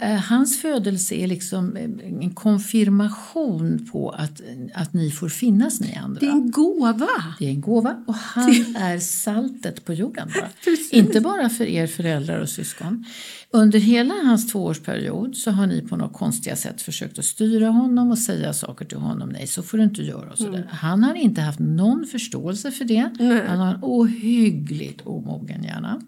Eh, 0.00 0.14
Hans 0.14 0.60
födelse 0.60 1.14
är 1.14 1.26
liksom 1.26 1.76
eh, 1.76 1.84
en 2.22 2.34
konfirmation 2.34 3.88
på 3.92 4.10
att, 4.10 4.40
att 4.74 4.92
ni 4.92 5.10
får 5.10 5.28
finnas 5.28 5.80
ni 5.80 5.94
andra. 5.94 6.20
Det 6.20 6.26
är 6.26 6.30
en 6.30 6.50
gåva. 6.50 7.08
Det 7.38 7.46
är 7.46 7.50
en 7.50 7.60
gåva 7.60 8.04
och 8.06 8.14
han 8.14 8.50
är 8.76 8.98
saltet 8.98 9.84
på 9.84 9.92
jorden. 9.92 10.30
Bara. 10.34 10.48
Inte 10.90 11.20
bara 11.20 11.48
för 11.48 11.64
er 11.64 11.86
föräldrar 11.86 12.38
och 12.38 12.48
syskon. 12.48 13.04
Under 13.50 13.78
hela 13.78 14.14
hans 14.14 14.52
tvåårsperiod 14.52 15.36
så 15.36 15.50
har 15.50 15.66
ni 15.66 15.82
på 15.82 15.96
något 15.96 16.12
konstiga 16.12 16.56
sätt 16.56 16.82
försökt 16.82 17.18
att 17.18 17.24
styra 17.24 17.68
honom 17.68 18.10
och 18.10 18.18
säga 18.18 18.52
saker 18.52 18.84
till 18.84 18.98
honom. 18.98 19.28
Nej, 19.28 19.46
så 19.46 19.62
får 19.62 19.78
du 19.78 19.84
inte 19.84 20.02
göra. 20.02 20.30
Och 20.30 20.38
sådär. 20.38 20.68
Han 20.70 21.04
har 21.04 21.14
inte 21.14 21.40
haft 21.40 21.58
någon 21.58 22.06
förståelse 22.06 22.70
för 22.70 22.84
det. 22.84 23.10
Han 23.48 23.58
har 23.58 23.74
en 23.74 23.78
ohyggligt 23.82 25.00
omogen 25.06 25.64
hjärna. 25.64 26.00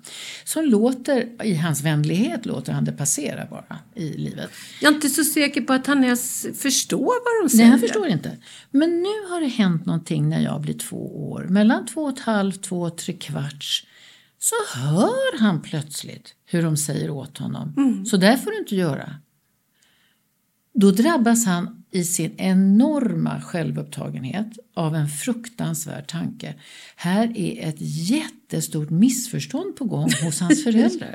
Som 0.45 0.65
låter, 0.65 1.45
i 1.45 1.55
hans 1.55 1.83
vänlighet 1.83 2.47
låter 2.47 2.73
han 2.73 2.85
det 2.85 2.93
passera 2.93 3.47
bara 3.55 3.79
i 3.95 4.13
livet. 4.17 4.51
Jag 4.81 4.91
är 4.91 4.95
inte 4.95 5.09
så 5.09 5.25
säker 5.25 5.61
på 5.61 5.73
att 5.73 5.87
han 5.87 6.05
ens 6.05 6.47
förstår 6.55 6.99
vad 7.25 7.45
de 7.45 7.49
säger. 7.51 7.65
Nej, 7.65 7.71
han 7.71 7.81
förstår 7.81 8.09
inte. 8.09 8.37
Men 8.71 9.03
nu 9.03 9.29
har 9.29 9.41
det 9.41 9.47
hänt 9.47 9.87
någonting 9.87 10.29
när 10.29 10.41
jag 10.41 10.61
blir 10.61 10.79
två 10.79 11.31
år. 11.31 11.47
Mellan 11.51 11.87
två 11.87 12.03
och 12.03 12.19
ett 12.19 12.25
halvt, 12.25 12.63
två 12.63 12.81
och 12.81 12.99
tre 12.99 13.15
kvarts. 13.15 13.87
Så 14.39 14.55
hör 14.79 15.39
han 15.39 15.63
plötsligt 15.63 16.35
hur 16.45 16.63
de 16.63 16.77
säger 16.77 17.11
åt 17.11 17.39
honom. 17.39 17.75
Så 18.07 18.17
där 18.17 18.37
får 18.37 18.51
du 18.51 18.59
inte 18.59 18.77
göra. 18.77 19.17
Då 20.75 20.91
drabbas 20.91 21.47
han 21.47 21.85
i 21.91 22.05
sin 22.05 22.35
enorma 22.37 23.41
självupptagenhet 23.41 24.59
av 24.75 24.95
en 24.95 25.09
fruktansvärd 25.09 26.09
tanke. 26.09 26.55
Här 26.97 27.39
är 27.39 27.69
ett 27.69 27.77
jättestort 28.11 28.91
missförstånd 28.91 29.77
på 29.77 29.85
gång 29.85 30.11
hos 30.25 30.41
hans 30.41 30.65
föräldrar. 30.65 31.15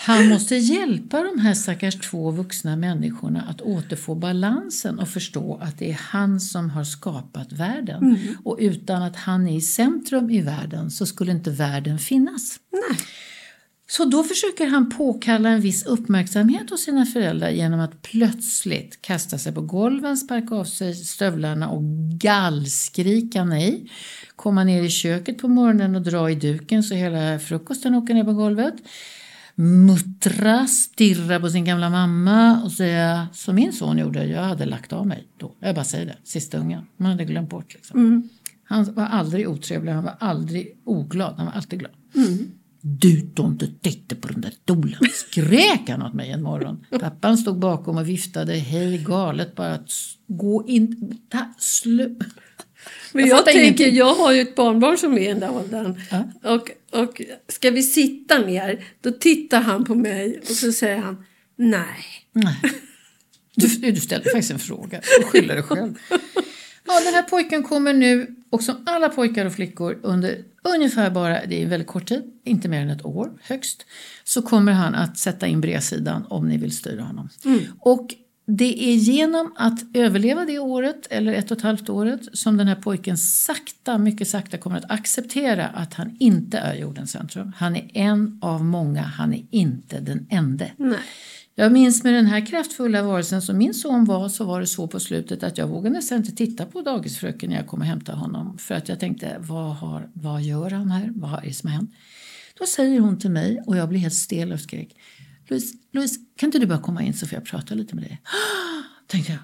Han 0.00 0.28
måste 0.28 0.56
hjälpa 0.56 1.22
de 1.22 1.40
här 1.40 1.54
stackars 1.54 1.94
två 1.94 2.30
vuxna 2.30 2.76
människorna 2.76 3.42
att 3.48 3.60
återfå 3.60 4.14
balansen 4.14 4.98
och 4.98 5.08
förstå 5.08 5.58
att 5.62 5.78
det 5.78 5.90
är 5.90 6.00
han 6.00 6.40
som 6.40 6.70
har 6.70 6.84
skapat 6.84 7.52
världen. 7.52 8.18
Och 8.44 8.56
utan 8.60 9.02
att 9.02 9.16
han 9.16 9.48
är 9.48 9.56
i 9.56 9.60
centrum 9.60 10.30
i 10.30 10.40
världen 10.40 10.90
så 10.90 11.06
skulle 11.06 11.32
inte 11.32 11.50
världen 11.50 11.98
finnas. 11.98 12.60
Nej. 12.72 12.98
Så 13.90 14.04
då 14.04 14.22
försöker 14.22 14.66
han 14.66 14.90
påkalla 14.90 15.48
en 15.48 15.60
viss 15.60 15.86
uppmärksamhet 15.86 16.70
hos 16.70 16.80
sina 16.80 17.06
föräldrar 17.06 17.50
genom 17.50 17.80
att 17.80 18.02
plötsligt 18.02 19.02
kasta 19.02 19.38
sig 19.38 19.54
på 19.54 19.60
golven, 19.60 20.16
sparka 20.16 20.54
av 20.54 20.64
sig 20.64 20.94
stövlarna 20.94 21.68
och 21.68 21.82
gallskrika 22.20 23.44
nej. 23.44 23.90
Komma 24.36 24.64
ner 24.64 24.82
i 24.82 24.90
köket 24.90 25.38
på 25.38 25.48
morgonen 25.48 25.96
och 25.96 26.02
dra 26.02 26.30
i 26.30 26.34
duken 26.34 26.82
så 26.82 26.94
hela 26.94 27.38
frukosten 27.38 27.94
åker 27.94 28.14
ner 28.14 28.24
på 28.24 28.32
golvet. 28.32 28.74
Muttra, 29.60 30.66
stirra 30.66 31.40
på 31.40 31.50
sin 31.50 31.64
gamla 31.64 31.90
mamma 31.90 32.62
och 32.62 32.72
säga 32.72 33.28
som 33.32 33.54
min 33.54 33.72
son 33.72 33.98
gjorde, 33.98 34.26
jag 34.26 34.42
hade 34.42 34.64
lagt 34.66 34.92
av 34.92 35.06
mig 35.06 35.28
då. 35.36 35.54
Jag 35.60 35.74
bara 35.74 35.84
säger 35.84 36.06
det, 36.06 36.16
sista 36.24 36.58
ungen. 36.58 36.86
Man 36.96 37.10
hade 37.10 37.24
glömt 37.24 37.50
bort 37.50 37.74
liksom. 37.74 38.28
Han 38.64 38.94
var 38.94 39.06
aldrig 39.06 39.48
otrevlig, 39.48 39.92
han 39.92 40.04
var 40.04 40.16
aldrig 40.20 40.76
oglad, 40.84 41.34
han 41.36 41.46
var 41.46 41.52
alltid 41.52 41.78
glad. 41.78 41.92
Du 42.80 43.20
Tomte, 43.20 43.66
titta 43.80 44.16
på 44.16 44.28
den 44.28 44.40
där 44.40 44.52
stolen, 44.62 44.98
skrek 45.12 45.88
han 45.88 46.02
åt 46.02 46.14
mig 46.14 46.30
en 46.30 46.42
morgon. 46.42 46.84
Pappan 47.00 47.38
stod 47.38 47.58
bakom 47.58 47.96
och 47.96 48.08
viftade, 48.08 48.52
hej 48.52 48.98
galet 48.98 49.54
bara 49.54 49.78
gå 50.26 50.68
in, 50.68 51.18
ta, 51.28 51.38
slö. 51.58 52.08
Men 53.12 53.26
Jag 53.26 53.38
jag, 53.38 53.44
tänker, 53.44 53.62
ingenting. 53.62 53.94
jag 53.94 54.14
har 54.14 54.32
ju 54.32 54.40
ett 54.40 54.54
barnbarn 54.54 54.98
som 54.98 55.12
är 55.12 55.18
i 55.18 55.26
den 55.26 55.40
där 55.40 55.50
åldern. 55.56 56.00
Ja. 56.10 56.50
Och, 56.54 56.70
och 57.00 57.22
ska 57.48 57.70
vi 57.70 57.82
sitta 57.82 58.38
ner, 58.38 58.84
då 59.00 59.10
tittar 59.10 59.60
han 59.60 59.84
på 59.84 59.94
mig 59.94 60.38
och 60.40 60.56
så 60.56 60.72
säger 60.72 60.96
han 60.98 61.24
nej. 61.56 62.26
Nej. 62.32 62.60
Du, 63.54 63.90
du 63.90 64.00
ställde 64.00 64.30
faktiskt 64.30 64.50
en 64.50 64.58
fråga, 64.58 65.00
du 65.20 65.24
skyller 65.26 65.54
dig 65.54 65.62
själv. 65.62 65.94
Ja, 66.86 67.00
den 67.04 67.14
här 67.14 67.22
pojken 67.22 67.62
kommer 67.62 67.92
nu, 67.94 68.34
och 68.50 68.62
som 68.62 68.76
alla 68.86 69.08
pojkar 69.08 69.46
och 69.46 69.52
flickor 69.52 69.98
under 70.02 70.44
ungefär 70.62 71.10
bara, 71.10 71.46
det 71.46 71.58
är 71.58 71.62
en 71.62 71.70
väldigt 71.70 71.88
kort 71.88 72.08
tid, 72.08 72.22
inte 72.44 72.68
mer 72.68 72.80
än 72.80 72.90
ett 72.90 73.04
år 73.04 73.30
högst, 73.42 73.86
så 74.24 74.42
kommer 74.42 74.72
han 74.72 74.94
att 74.94 75.18
sätta 75.18 75.46
in 75.46 75.60
bredsidan 75.60 76.26
om 76.30 76.48
ni 76.48 76.58
vill 76.58 76.76
styra 76.76 77.02
honom. 77.02 77.28
Och 77.80 78.14
det 78.50 78.90
är 78.90 78.94
genom 78.94 79.52
att 79.56 79.80
överleva 79.94 80.44
det 80.44 80.58
året, 80.58 81.06
eller 81.10 81.32
ett 81.32 81.50
och 81.50 81.56
ett 81.56 81.62
halvt 81.62 81.88
året, 81.88 82.20
som 82.32 82.56
den 82.56 82.68
här 82.68 82.74
pojken 82.74 83.18
sakta, 83.18 83.98
mycket 83.98 84.28
sakta 84.28 84.58
kommer 84.58 84.76
att 84.76 84.90
acceptera 84.90 85.66
att 85.66 85.94
han 85.94 86.16
inte 86.20 86.58
är 86.58 86.74
jordens 86.74 87.10
centrum. 87.10 87.52
Han 87.56 87.76
är 87.76 87.90
en 87.94 88.38
av 88.42 88.64
många, 88.64 89.02
han 89.02 89.34
är 89.34 89.44
inte 89.50 90.00
den 90.00 90.26
ende. 90.30 90.72
nej. 90.76 90.98
Jag 91.54 91.72
minns 91.72 92.04
med 92.04 92.14
den 92.14 92.26
här 92.26 92.46
kraftfulla 92.46 93.02
varelsen 93.02 93.42
som 93.42 93.58
min 93.58 93.74
son 93.74 94.04
var 94.04 94.28
så 94.28 94.44
var 94.44 94.60
det 94.60 94.66
så 94.66 94.88
på 94.88 95.00
slutet 95.00 95.42
att 95.42 95.58
jag 95.58 95.66
vågade 95.66 95.94
nästan 95.94 96.18
inte 96.18 96.32
titta 96.32 96.66
på 96.66 96.82
dagisfröken 96.82 97.50
när 97.50 97.56
jag 97.56 97.66
kom 97.66 97.80
och 97.80 97.86
hämtade 97.86 98.18
honom. 98.18 98.58
För 98.58 98.74
att 98.74 98.88
jag 98.88 99.00
tänkte, 99.00 99.36
vad, 99.38 99.76
har, 99.76 100.08
vad 100.12 100.42
gör 100.42 100.70
han 100.70 100.90
här? 100.90 101.12
Vad 101.14 101.32
är 101.32 101.46
det 101.46 101.54
som 101.54 101.70
har 101.70 101.76
hänt? 101.76 101.90
Då 102.58 102.66
säger 102.66 103.00
hon 103.00 103.18
till 103.18 103.30
mig 103.30 103.62
och 103.66 103.76
jag 103.76 103.88
blir 103.88 103.98
helt 103.98 104.14
stel 104.14 104.52
och 104.52 104.60
skrek. 104.60 104.96
Louise, 105.48 105.76
Louise, 105.92 106.20
kan 106.36 106.46
inte 106.46 106.58
du 106.58 106.66
bara 106.66 106.80
komma 106.80 107.02
in 107.02 107.14
så 107.14 107.26
får 107.26 107.36
jag 107.36 107.44
prata 107.44 107.74
lite 107.74 107.94
med 107.94 108.04
dig? 108.04 108.22
tänkte 109.06 109.32
jag. 109.32 109.40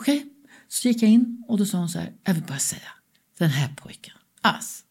Okej. 0.00 0.26
Så 0.68 0.88
gick 0.88 1.02
jag 1.02 1.10
in 1.10 1.44
och 1.48 1.58
då 1.58 1.66
sa 1.66 1.78
hon 1.78 1.88
så 1.88 1.98
här, 1.98 2.12
jag 2.24 2.34
vill 2.34 2.42
bara 2.42 2.58
säga, 2.58 2.88
den 3.38 3.50
här 3.50 3.74
pojken, 3.76 4.14
ass. 4.40 4.84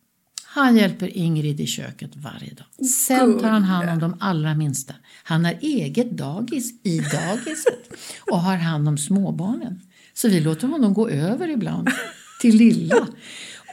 Han 0.44 0.78
hjälper 0.78 1.18
Ingrid 1.18 1.60
i 1.60 1.68
köket 1.68 2.16
varje 2.16 2.54
dag. 2.54 2.86
Sen 2.86 3.40
tar 3.40 3.50
han 3.50 3.64
hand 3.64 3.90
om 3.90 4.00
de 4.00 4.18
allra 4.20 4.56
minsta. 4.56 4.94
Han 5.24 5.46
har 5.46 5.58
eget 5.62 6.12
dagis 6.12 6.72
i 6.84 7.00
dagiset 7.00 7.90
och 8.32 8.40
har 8.40 8.58
hand 8.58 8.88
om 8.88 8.98
småbarnen. 8.98 9.82
Så 10.14 10.30
vi 10.30 10.40
låter 10.40 10.68
honom 10.68 10.94
gå 10.94 11.10
över 11.10 11.48
ibland 11.48 11.90
till 12.42 12.56
lilla. 12.56 13.08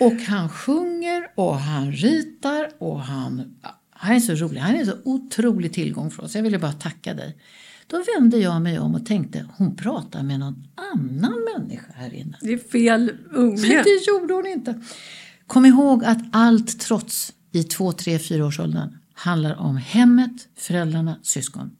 Och 0.00 0.12
han 0.12 0.48
sjunger 0.48 1.26
och 1.34 1.58
han 1.58 1.92
ritar 1.92 2.70
och 2.78 3.00
han, 3.00 3.56
han 3.98 4.16
är 4.16 4.20
så 4.20 4.34
rolig. 4.34 4.60
Han 4.60 4.74
är 4.74 4.84
så 4.84 4.94
otrolig 5.04 5.72
tillgång 5.72 6.10
för 6.10 6.22
oss. 6.22 6.34
Jag 6.34 6.42
ville 6.42 6.58
bara 6.58 6.72
tacka 6.72 7.14
dig. 7.14 7.36
Då 7.86 8.02
vände 8.16 8.38
jag 8.38 8.62
mig 8.62 8.78
om 8.78 8.94
och 8.94 9.06
tänkte, 9.06 9.46
hon 9.56 9.76
pratar 9.76 10.22
med 10.22 10.40
någon 10.40 10.66
annan 10.94 11.44
människa 11.56 11.92
här 11.94 12.14
inne. 12.14 12.38
Det 12.40 12.52
är 12.52 12.58
fel 12.58 13.12
unge. 13.32 13.60
Men 13.62 13.70
det 13.84 14.06
gjorde 14.08 14.34
hon 14.34 14.46
inte. 14.46 14.82
Kom 15.46 15.66
ihåg 15.66 16.04
att 16.04 16.18
allt 16.32 16.80
trots 16.80 17.32
i 17.52 17.62
två, 17.62 17.92
tre, 17.92 18.18
fyra 18.18 18.46
års 18.46 18.60
åldern 18.60 18.98
handlar 19.14 19.54
om 19.54 19.76
hemmet, 19.76 20.48
föräldrarna, 20.56 21.18
syskon. 21.22 21.70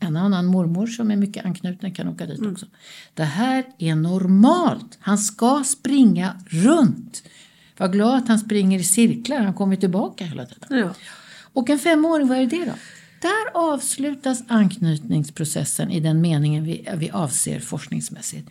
En 0.00 0.16
annan 0.16 0.46
mormor 0.46 0.86
som 0.86 1.10
är 1.10 1.16
mycket 1.16 1.44
anknuten 1.44 1.94
kan 1.94 2.08
åka 2.08 2.26
dit 2.26 2.46
också. 2.46 2.66
Det 3.14 3.24
här 3.24 3.64
är 3.78 3.94
normalt. 3.94 4.98
Han 5.00 5.18
ska 5.18 5.64
springa 5.64 6.36
runt. 6.46 7.22
Var 7.76 7.88
glad 7.88 8.16
att 8.16 8.28
han 8.28 8.38
springer 8.38 8.78
i 8.78 8.84
cirklar. 8.84 9.40
Han 9.40 9.54
kommer 9.54 9.76
tillbaka 9.76 10.24
hela 10.24 10.46
tiden. 10.46 10.78
Ja. 10.78 10.94
Och 11.54 11.70
en 11.70 11.78
femåring, 11.78 12.28
vad 12.28 12.38
är 12.38 12.46
det 12.46 12.64
då? 12.64 12.72
Där 13.20 13.72
avslutas 13.72 14.42
anknytningsprocessen 14.48 15.90
i 15.90 16.00
den 16.00 16.20
meningen 16.20 16.64
vi, 16.64 16.88
vi 16.96 17.10
avser 17.10 17.60
forskningsmässigt. 17.60 18.50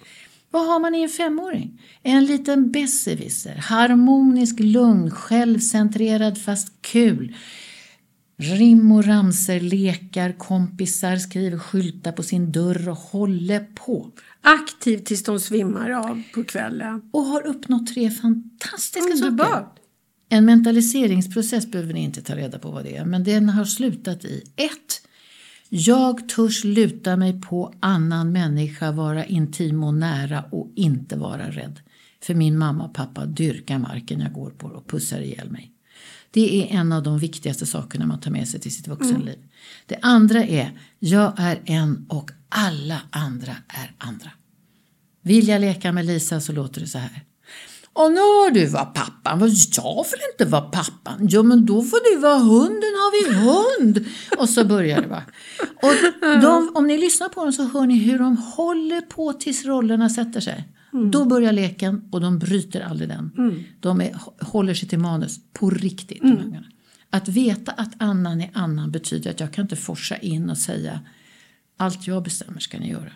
Vad 0.51 0.67
har 0.67 0.79
man 0.79 0.95
i 0.95 1.01
en 1.01 1.09
femåring? 1.09 1.81
En 2.03 2.25
liten 2.25 2.71
besserwisser, 2.71 3.55
harmonisk, 3.55 4.59
lugn, 4.59 5.11
självcentrerad 5.11 6.37
fast 6.41 6.81
kul. 6.81 7.35
Rim 8.37 8.91
och 8.91 9.05
ramser, 9.05 9.59
lekar, 9.59 10.31
kompisar, 10.31 11.17
skriver 11.17 11.57
skyltar 11.57 12.11
på 12.11 12.23
sin 12.23 12.51
dörr 12.51 12.89
och 12.89 12.97
håller 12.97 13.59
på. 13.59 14.11
Aktiv 14.41 14.97
tills 14.97 15.23
de 15.23 15.39
svimmar 15.39 15.89
av 15.89 16.23
på 16.33 16.43
kvällen. 16.43 17.09
Och 17.11 17.23
har 17.23 17.47
uppnått 17.47 17.87
tre 17.87 18.11
fantastiska 18.11 19.17
saker. 19.17 19.82
En 20.33 20.45
mentaliseringsprocess 20.45 21.71
behöver 21.71 21.93
ni 21.93 21.99
inte 22.03 22.21
ta 22.21 22.35
reda 22.35 22.59
på 22.59 22.71
vad 22.71 22.83
det 22.83 22.95
är, 22.95 23.05
men 23.05 23.23
den 23.23 23.49
har 23.49 23.65
slutat 23.65 24.25
i 24.25 24.43
1. 24.55 24.71
Jag 25.69 26.29
törs 26.29 26.63
luta 26.63 27.17
mig 27.17 27.41
på 27.41 27.73
annan 27.79 28.31
människa, 28.31 28.91
vara 28.91 29.25
intim 29.25 29.83
och 29.83 29.93
nära 29.93 30.43
och 30.51 30.71
inte 30.75 31.15
vara 31.15 31.51
rädd. 31.51 31.79
För 32.21 32.33
min 32.33 32.57
mamma 32.57 32.85
och 32.85 32.93
pappa 32.93 33.25
dyrkar 33.25 33.77
marken 33.77 34.19
jag 34.19 34.33
går 34.33 34.49
på 34.49 34.67
och 34.67 34.87
pussar 34.87 35.21
ihjäl 35.21 35.49
mig. 35.51 35.71
Det 36.31 36.63
är 36.63 36.79
en 36.79 36.91
av 36.91 37.03
de 37.03 37.19
viktigaste 37.19 37.65
sakerna 37.65 38.05
man 38.05 38.19
tar 38.19 38.31
med 38.31 38.47
sig 38.47 38.59
till 38.59 38.75
sitt 38.75 38.87
vuxenliv. 38.87 39.37
Det 39.85 39.99
andra 40.01 40.43
är, 40.43 40.79
jag 40.99 41.33
är 41.37 41.61
en 41.65 42.05
och 42.09 42.31
alla 42.49 43.01
andra 43.09 43.55
är 43.67 43.91
andra. 43.97 44.31
Vill 45.21 45.47
jag 45.47 45.61
leka 45.61 45.91
med 45.91 46.05
Lisa 46.05 46.41
så 46.41 46.51
låter 46.51 46.81
det 46.81 46.87
så 46.87 46.97
här. 46.97 47.23
Och 47.93 48.11
nu 48.11 48.59
du 48.59 48.65
var 48.65 48.85
pappan. 48.85 49.39
Vad 49.39 49.49
jag 49.49 50.07
får 50.09 50.19
inte 50.31 50.51
vara 50.51 50.61
pappan. 50.61 51.27
Jo 51.29 51.43
men 51.43 51.65
då 51.65 51.83
får 51.83 52.13
du 52.13 52.21
vara 52.21 52.37
hunden. 52.37 52.71
Har 52.81 53.11
vi 53.11 53.35
hund? 53.35 54.05
Och 54.37 54.49
så 54.49 54.65
börjar 54.65 55.01
det 55.01 55.07
va. 55.07 55.23
Och 55.81 55.93
de, 56.41 56.71
om 56.75 56.87
ni 56.87 56.97
lyssnar 56.97 57.29
på 57.29 57.43
dem 57.43 57.53
så 57.53 57.63
hör 57.63 57.85
ni 57.85 57.97
hur 57.97 58.19
de 58.19 58.37
håller 58.37 59.01
på 59.01 59.33
tills 59.33 59.65
rollerna 59.65 60.09
sätter 60.09 60.39
sig. 60.39 60.67
Då 61.11 61.25
börjar 61.25 61.51
leken 61.51 62.01
och 62.11 62.21
de 62.21 62.39
bryter 62.39 62.81
aldrig 62.81 63.09
den. 63.09 63.31
De 63.79 64.01
är, 64.01 64.15
håller 64.41 64.73
sig 64.73 64.89
till 64.89 64.99
manus 64.99 65.39
på 65.53 65.69
riktigt. 65.69 66.23
ungarna. 66.23 66.65
Att 67.09 67.27
veta 67.27 67.71
att 67.71 67.91
annan 67.97 68.41
är 68.41 68.49
annan 68.53 68.91
betyder 68.91 69.31
att 69.31 69.39
jag 69.39 69.53
kan 69.53 69.61
inte 69.61 69.75
forsa 69.75 70.17
in 70.17 70.49
och 70.49 70.57
säga 70.57 70.99
allt 71.77 72.07
jag 72.07 72.23
bestämmer 72.23 72.59
ska 72.59 72.79
ni 72.79 72.89
göra. 72.89 73.11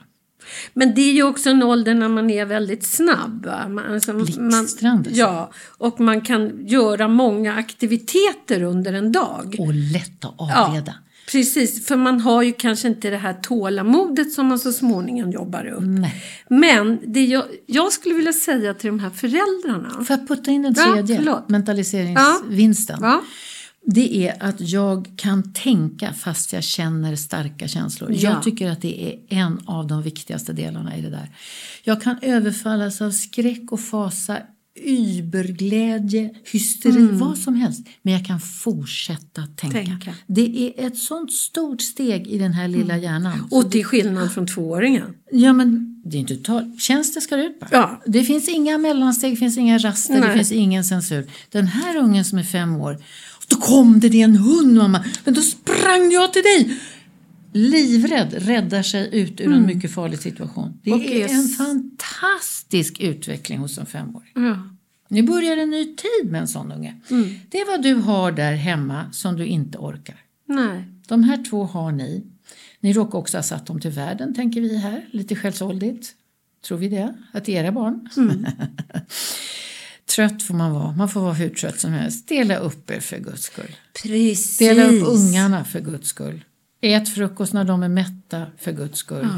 Men 0.73 0.95
det 0.95 1.01
är 1.01 1.13
ju 1.13 1.23
också 1.23 1.49
en 1.49 1.63
ålder 1.63 1.93
när 1.93 2.09
man 2.09 2.29
är 2.29 2.45
väldigt 2.45 2.85
snabb. 2.85 3.45
Man, 3.69 3.93
alltså, 3.93 4.13
Blixtrande. 4.13 5.09
Ja, 5.13 5.51
och 5.77 5.99
man 5.99 6.21
kan 6.21 6.67
göra 6.67 7.07
många 7.07 7.53
aktiviteter 7.55 8.61
under 8.63 8.93
en 8.93 9.11
dag. 9.11 9.55
Och 9.59 9.73
lätt 9.73 10.25
att 10.25 10.57
avleda. 10.57 10.93
Precis, 11.31 11.87
för 11.87 11.95
man 11.95 12.21
har 12.21 12.41
ju 12.43 12.53
kanske 12.53 12.87
inte 12.87 13.09
det 13.09 13.17
här 13.17 13.33
tålamodet 13.33 14.31
som 14.31 14.45
man 14.47 14.59
så 14.59 14.71
småningom 14.71 15.31
jobbar 15.31 15.65
upp. 15.67 15.83
Nej. 15.83 16.23
Men 16.49 16.99
det 17.13 17.25
jag, 17.25 17.43
jag 17.65 17.93
skulle 17.93 18.15
vilja 18.15 18.33
säga 18.33 18.73
till 18.73 18.87
de 18.87 18.99
här 18.99 19.09
föräldrarna. 19.09 19.89
Får 20.05 20.17
jag 20.17 20.27
putta 20.27 20.51
in 20.51 20.73
Ja, 20.77 20.93
tredje 20.93 21.17
förlåt. 21.17 21.49
mentaliseringsvinsten? 21.49 22.97
Ja, 23.01 23.21
Det 23.89 24.27
är 24.27 24.43
att 24.43 24.61
jag 24.61 25.07
kan 25.15 25.53
tänka 25.53 26.13
fast 26.13 26.53
jag 26.53 26.63
känner 26.63 27.15
starka 27.15 27.67
känslor. 27.67 28.11
Ja. 28.11 28.17
Jag 28.17 28.43
tycker 28.43 28.71
att 28.71 28.81
det 28.81 29.05
är 29.05 29.37
en 29.37 29.59
av 29.65 29.87
de 29.87 30.01
viktigaste 30.01 30.53
delarna 30.53 30.97
i 30.97 31.01
det 31.01 31.09
där. 31.09 31.29
Jag 31.83 32.01
kan 32.01 32.17
överfallas 32.21 33.01
av 33.01 33.11
skräck 33.11 33.71
och 33.71 33.79
fasa, 33.79 34.37
überglädje, 34.83 36.29
hysteri, 36.51 37.07
vad 37.11 37.37
som 37.37 37.55
helst. 37.55 37.87
Men 38.01 38.13
jag 38.13 38.25
kan 38.25 38.39
fortsätta 38.39 39.47
tänka. 39.55 39.79
Mm. 39.79 39.85
Tänka. 39.85 40.13
Det 40.27 40.73
är 40.77 40.87
ett 40.87 40.97
sånt 40.97 41.33
stort 41.33 41.81
steg 41.81 42.27
i 42.27 42.37
den 42.37 42.53
här 42.53 42.67
lilla 42.67 42.97
hjärnan. 42.97 43.47
och 43.51 43.71
till 43.71 43.85
skillnad 43.85 44.31
från 44.31 44.47
tvååringen. 44.47 45.13
Ja, 45.31 45.53
men 45.53 46.01
det 46.05 46.17
är 46.17 46.19
inte 46.19 46.35
tal. 46.35 46.77
Det 47.15 47.21
ska 47.21 47.35
det 47.35 47.43
ut 47.43 47.59
bara. 47.59 47.69
Ja. 47.71 48.01
Det 48.05 48.23
finns 48.23 48.49
inga 48.49 48.77
mellansteg, 48.77 49.33
det 49.33 49.37
finns 49.37 49.57
inga 49.57 49.77
raster, 49.77 50.13
det 50.13 50.19
Nej. 50.19 50.37
finns 50.37 50.51
ingen 50.51 50.83
censur. 50.83 51.27
Den 51.49 51.67
här 51.67 51.97
ungen 51.97 52.25
som 52.25 52.37
är 52.37 52.43
fem 52.43 52.75
år, 52.75 52.97
då 53.47 53.55
kom 53.55 53.99
det, 53.99 54.21
en 54.21 54.35
hund 54.35 54.73
mamma, 54.77 55.05
men 55.23 55.33
då 55.33 55.41
sprang 55.41 56.11
jag 56.11 56.33
till 56.33 56.43
dig. 56.43 56.77
Livrädd 57.53 58.33
räddar 58.33 58.83
sig 58.83 59.09
ut 59.11 59.41
ur 59.41 59.53
en 59.53 59.65
mycket 59.65 59.91
farlig 59.91 60.19
situation. 60.19 60.79
Det 60.83 60.91
Och 60.91 61.01
är 61.01 61.27
en 61.33 61.47
fantastisk 61.47 62.99
utveckling 62.99 63.59
hos 63.59 63.77
en 63.77 63.85
femåring. 63.85 64.31
Ja. 64.35 64.69
Nu 65.09 65.23
börjar 65.23 65.57
en 65.57 65.69
ny 65.69 65.85
tid 65.85 66.31
med 66.31 66.41
en 66.41 66.47
sån 66.47 66.71
unge. 66.71 66.95
Det 67.49 67.59
är 67.61 67.67
vad 67.67 67.83
du 67.83 67.93
har 67.93 68.31
där 68.31 68.53
hemma 68.53 69.11
som 69.11 69.35
du 69.37 69.45
inte 69.45 69.77
orkar. 69.77 70.15
Nej. 70.45 70.83
De 71.07 71.23
här 71.23 71.43
två 71.49 71.63
har 71.63 71.91
ni. 71.91 72.23
Ni 72.79 72.93
råkar 72.93 73.19
också 73.19 73.37
ha 73.37 73.43
satt 73.43 73.65
dem 73.65 73.81
till 73.81 73.91
världen, 73.91 74.35
tänker 74.35 74.61
vi 74.61 74.77
här. 74.77 75.05
Lite 75.11 75.35
självsvåldigt. 75.35 76.13
Tror 76.67 76.77
vi 76.77 76.89
det? 76.89 77.15
Att 77.31 77.45
det 77.45 77.57
är 77.57 77.63
era 77.63 77.71
barn? 77.71 78.09
Trött 80.15 80.43
får 80.43 80.53
man 80.53 80.71
vara. 80.71 80.91
Man 80.91 81.09
får 81.09 81.21
vara 81.21 81.33
hur 81.33 81.49
trött 81.49 81.79
som 81.79 81.91
helst. 81.91 82.27
Dela 82.27 82.57
upp 82.57 82.91
er 82.91 82.99
för 82.99 83.17
guds 83.17 83.43
skull. 83.43 83.75
Precis. 84.03 84.57
Dela 84.57 84.85
upp 84.85 85.07
ungarna 85.07 85.65
för 85.65 85.79
guds 85.79 86.07
skull. 86.07 86.43
Ät 86.81 87.09
frukost 87.09 87.53
när 87.53 87.63
de 87.63 87.83
är 87.83 87.89
mätta 87.89 88.45
för 88.59 88.71
guds 88.71 88.99
skull. 88.99 89.29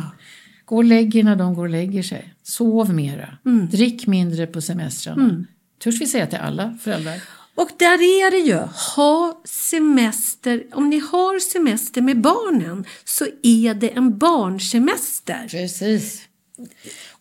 Gå 0.65 0.75
och 0.75 0.83
lägg 0.83 1.15
er 1.15 1.23
när 1.23 1.35
de 1.35 1.53
går 1.53 1.63
och 1.63 1.69
lägger 1.69 2.03
sig. 2.03 2.33
Sov 2.43 2.93
mera. 2.93 3.37
Drick 3.71 4.07
mindre 4.07 4.47
på 4.47 4.61
semestrarna. 4.61 5.45
Törs 5.83 6.01
vi 6.01 6.07
säga 6.07 6.27
till 6.27 6.37
alla 6.37 6.77
föräldrar? 6.81 7.21
Och 7.55 7.69
där 7.77 7.93
är 7.93 8.31
det 8.31 8.37
ju, 8.37 8.59
ha 8.95 9.41
semester, 9.45 10.63
om 10.71 10.89
ni 10.89 10.99
har 10.99 11.39
semester 11.39 12.01
med 12.01 12.21
barnen 12.21 12.85
så 13.05 13.25
är 13.43 13.73
det 13.73 13.89
en 13.89 14.17
barnsemester. 14.17 15.47
Precis. 15.49 16.21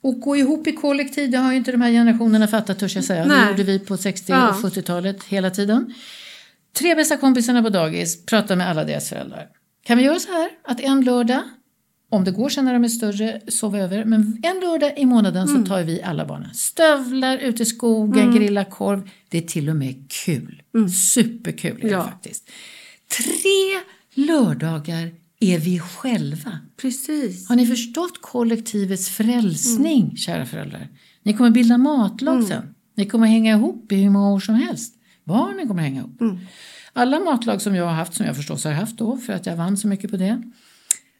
Och 0.02 0.20
gå 0.20 0.36
ihop 0.36 0.66
i 0.66 0.72
kollektiv, 0.72 1.30
det 1.30 1.38
har 1.38 1.50
ju 1.52 1.56
inte 1.58 1.72
de 1.72 1.80
här 1.80 1.90
generationerna 1.90 2.48
fattat 2.48 2.78
törs 2.78 2.94
jag 2.96 3.04
säga. 3.04 3.22
Det 3.22 3.28
Nej. 3.28 3.50
gjorde 3.50 3.62
vi 3.62 3.78
på 3.78 3.96
60 3.96 4.32
Ja. 4.32 4.48
och 4.48 4.54
70-talet 4.54 5.24
hela 5.24 5.50
tiden. 5.50 5.94
Tre 6.78 6.94
bästa 6.94 7.16
kompisarna 7.16 7.62
på 7.62 7.68
dagis 7.68 8.26
pratar 8.26 8.56
med 8.56 8.68
alla 8.70 8.84
deras 8.84 9.08
föräldrar. 9.08 9.46
Kan 9.84 9.98
vi 9.98 10.04
göra 10.04 10.18
så 10.18 10.32
här 10.32 10.50
att 10.64 10.80
en 10.80 11.00
lördag, 11.04 11.42
om 12.10 12.24
det 12.24 12.30
går 12.30 12.48
sen 12.48 12.64
när 12.64 12.72
de 12.72 12.84
är 12.84 12.88
större, 12.88 13.40
sova 13.48 13.78
över, 13.78 14.04
men 14.04 14.40
en 14.42 14.60
lördag 14.60 14.98
i 14.98 15.06
månaden 15.06 15.48
så 15.48 15.62
tar 15.62 15.82
vi 15.82 16.02
alla 16.02 16.26
barnen. 16.26 16.54
Stövlar 16.54 17.38
ut 17.38 17.60
i 17.60 17.64
skogen, 17.64 18.34
grilla 18.36 18.64
korv. 18.64 19.10
Det 19.28 19.38
är 19.38 19.42
till 19.42 19.68
och 19.70 19.76
med 19.76 20.10
kul. 20.24 20.62
Superkul 21.12 21.76
är 21.80 21.82
det 21.82 21.88
Ja. 21.88 22.02
faktiskt. 22.04 22.50
Tre 23.16 23.80
lördagar 24.26 25.10
är 25.40 25.58
vi 25.58 25.78
själva. 25.78 26.58
Precis. 26.76 27.48
Har 27.48 27.56
ni 27.56 27.66
förstått 27.66 28.22
kollektivets 28.22 29.08
frälsning, 29.08 30.16
kära 30.16 30.46
föräldrar? 30.46 30.88
Ni 31.22 31.32
kommer 31.34 31.50
bilda 31.50 31.78
matlag 31.78 32.44
sen. 32.44 32.74
Ni 32.96 33.06
kommer 33.06 33.26
hänga 33.26 33.52
ihop 33.52 33.92
i 33.92 33.96
hur 33.96 34.10
många 34.10 34.30
år 34.30 34.40
som 34.40 34.54
helst. 34.54 34.94
Barnen 35.24 35.68
kommer 35.68 35.82
hänga 35.82 36.00
ihop. 36.00 36.20
Alla 36.92 37.20
matlag 37.20 37.62
som 37.62 37.74
jag 37.74 37.84
har 37.84 37.92
haft, 37.92 38.14
som 38.14 38.26
jag 38.26 38.36
förstås 38.36 38.64
har 38.64 38.72
haft 38.72 38.98
då, 38.98 39.16
för 39.16 39.32
att 39.32 39.46
jag 39.46 39.56
vann 39.56 39.76
så 39.76 39.88
mycket 39.88 40.10
på 40.10 40.16
det. 40.16 40.42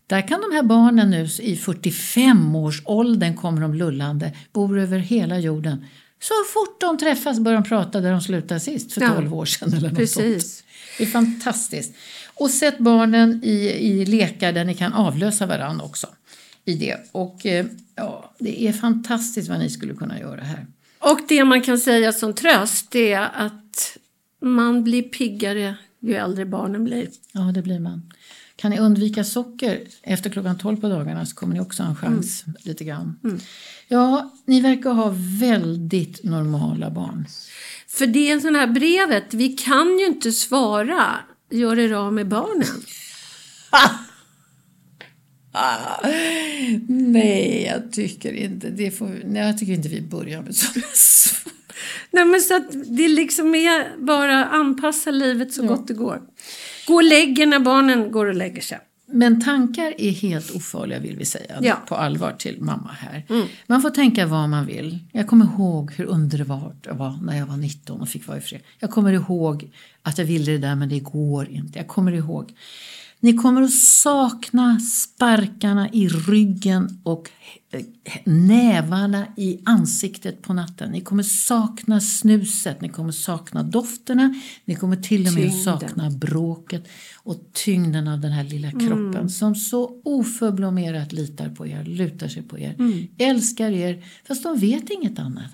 Där 0.07 0.29
kan 0.29 0.41
de 0.41 0.57
här 0.57 0.63
barnen 0.63 1.11
nu 1.11 1.23
i 1.25 1.55
45-årsåldern 1.57 3.35
kommer 3.37 3.61
de 3.61 3.75
lullande, 3.75 4.33
bor 4.53 4.79
över 4.79 4.99
hela 4.99 5.39
jorden. 5.39 5.85
Så 6.21 6.35
fort 6.55 6.81
de 6.81 6.99
träffas 6.99 7.41
börjar 7.41 7.61
de 7.61 7.69
prata 7.69 8.01
där 8.01 8.11
de 8.13 8.21
slutade 8.21 8.61
sist, 8.61 8.93
för 8.93 9.01
Ja, 9.01 9.15
12 9.15 9.35
år 9.35 9.45
sedan 9.45 9.73
eller 9.73 9.89
något 9.89 9.99
precis. 9.99 10.55
sånt. 10.57 10.68
Det 10.99 11.05
är 11.05 11.09
fantastiskt. 11.09 11.95
Och 12.35 12.51
sätt 12.51 12.79
barnen 12.79 13.41
i, 13.45 13.57
i 13.69 14.07
lekar 14.07 14.53
där 14.53 14.65
ni 14.65 14.75
kan 14.75 14.93
avlösa 14.93 15.47
varandra 15.47 15.85
också. 15.85 16.07
I 16.65 16.75
det. 16.75 16.97
Och 17.13 17.47
eh, 17.47 17.67
ja, 17.95 18.35
det 18.39 18.67
är 18.67 18.73
fantastiskt 18.73 19.49
vad 19.49 19.59
ni 19.59 19.71
skulle 19.71 19.95
kunna 19.95 20.21
göra 20.21 20.41
här. 20.41 20.67
Och 20.99 21.21
det 21.29 21.45
man 21.45 21.63
kan 21.63 21.79
säga 21.79 22.13
som 22.13 22.35
tröst 22.35 22.95
är 22.95 23.21
att 23.21 23.97
man 24.41 24.85
blir 24.85 25.03
piggare 25.03 25.77
ju 26.01 26.15
äldre 26.15 26.47
barnen 26.47 26.85
blir. 26.85 27.09
Ja, 27.33 27.41
det 27.41 27.63
blir 27.63 27.81
man. 27.81 28.13
Kan 28.57 28.71
ni 28.71 28.79
undvika 28.79 29.25
socker 29.25 29.81
efter 30.03 30.31
klockan 30.31 30.59
12 30.59 30.77
på 30.77 30.89
dagarna 30.89 31.27
så 31.27 31.37
kommer 31.37 31.55
ni 31.55 31.61
också 31.61 31.83
ha 31.83 31.91
en 31.91 31.97
chans 31.97 32.45
lite 32.61 32.85
grann. 32.85 33.41
Ja, 33.89 34.33
ni 34.45 34.61
verkar 34.61 34.93
ha 34.93 35.15
väldigt 35.41 36.25
normala 36.25 36.91
barn. 36.91 37.27
För 37.90 38.07
det 38.07 38.29
är 38.29 38.33
en 38.33 38.40
sån 38.40 38.55
här 38.55 38.66
brevet, 38.66 39.35
vi 39.35 39.48
kan 39.48 39.98
ju 39.98 40.07
inte 40.07 40.33
svara 40.33 41.16
gör 41.51 41.79
er 41.79 41.92
av 41.92 42.12
med 42.12 42.29
barnen. 42.29 42.83
Nej, 46.88 47.64
jag 47.72 47.92
tycker 47.92 48.33
inte 48.33 48.70
det. 48.70 48.90
Får, 48.90 49.22
nej, 49.24 49.46
jag 49.46 49.59
tycker 49.59 49.72
inte 49.72 49.88
vi 49.88 50.01
börjar 50.01 50.42
med 50.42 50.57
sådana 50.57 50.87
Nej 52.11 52.24
men 52.24 52.40
så 52.40 52.57
att 52.57 52.96
det 52.96 53.09
liksom 53.09 53.55
är 53.55 53.96
bara 53.98 54.44
anpassa 54.44 55.11
livet 55.11 55.53
så 55.53 55.62
gott 55.62 55.88
det 55.88 55.94
går. 55.94 56.20
Gå 56.87 56.94
och 56.94 57.03
lägg 57.03 57.48
när 57.48 57.59
barnen 57.59 58.12
går 58.12 58.27
och 58.27 58.35
lägger 58.35 58.62
sig. 58.62 58.79
Men 59.11 59.40
tankar 59.40 59.94
är 59.99 60.11
helt 60.11 60.51
ofarliga 60.51 60.99
vill 60.99 61.16
vi 61.16 61.25
säga. 61.25 61.59
Ja. 61.61 61.77
På 61.88 61.94
allvar 61.94 62.33
till 62.38 62.61
mamma 62.61 62.90
här. 62.99 63.25
Man 63.66 63.83
får 63.83 63.90
tänka 63.90 64.27
vad 64.27 64.49
man 64.49 64.66
vill. 64.66 64.99
Jag 65.12 65.27
kommer 65.27 65.44
ihåg 65.44 65.92
hur 65.92 66.05
underbart 66.05 66.85
det 66.85 66.92
var 66.92 67.18
när 67.23 67.38
jag 67.38 67.47
var 67.47 67.57
19 67.57 68.01
och 68.01 68.09
fick 68.09 68.27
vara 68.27 68.38
i 68.38 68.40
fred. 68.40 68.61
Jag 68.79 68.90
kommer 68.90 69.12
ihåg 69.12 69.71
att 70.03 70.18
jag 70.18 70.25
ville 70.25 70.53
det 70.53 70.59
där 70.59 70.75
men 70.75 70.88
det 70.88 71.01
går 71.01 71.49
inte. 71.49 71.79
Jag 71.79 71.88
kommer 71.88 72.12
ihåg. 72.12 72.53
Ni 73.21 73.33
kommer 73.33 73.63
att 73.63 73.73
sakna 73.73 74.81
sparkarna 74.81 75.89
i 75.93 76.09
ryggen 76.09 77.01
och 77.03 77.31
eh, 77.71 77.85
nävarna 78.25 79.27
i 79.37 79.61
ansiktet 79.65 80.43
på 80.43 80.53
natten. 80.53 80.91
Ni 80.91 81.01
kommer 81.01 81.23
sakna 81.23 82.01
snuset, 82.01 82.81
ni 82.81 82.89
kommer 82.89 83.13
sakna 83.13 83.63
dofterna, 83.63 84.35
ni 84.65 84.75
kommer 84.75 84.97
till 84.97 85.27
och 85.27 85.33
med 85.33 85.43
Tyngden. 85.43 85.65
sakna 85.65 86.11
bråket 86.11 86.89
och 87.17 87.37
tyngden 87.53 88.09
av 88.09 88.21
den 88.21 88.33
här 88.33 88.45
lilla 88.45 88.71
kroppen 88.71 89.31
som 89.31 89.55
så 89.55 90.01
oförblommerat 90.05 91.13
litar 91.13 91.49
på 91.49 91.67
er, 91.67 91.85
lutar 91.85 92.29
sig 92.29 92.43
på 92.43 92.59
er, 92.59 92.75
älskar 93.19 93.71
er, 93.71 94.05
fast 94.29 94.43
de 94.43 94.59
vet 94.59 94.91
inget 94.91 95.19
annat. 95.19 95.51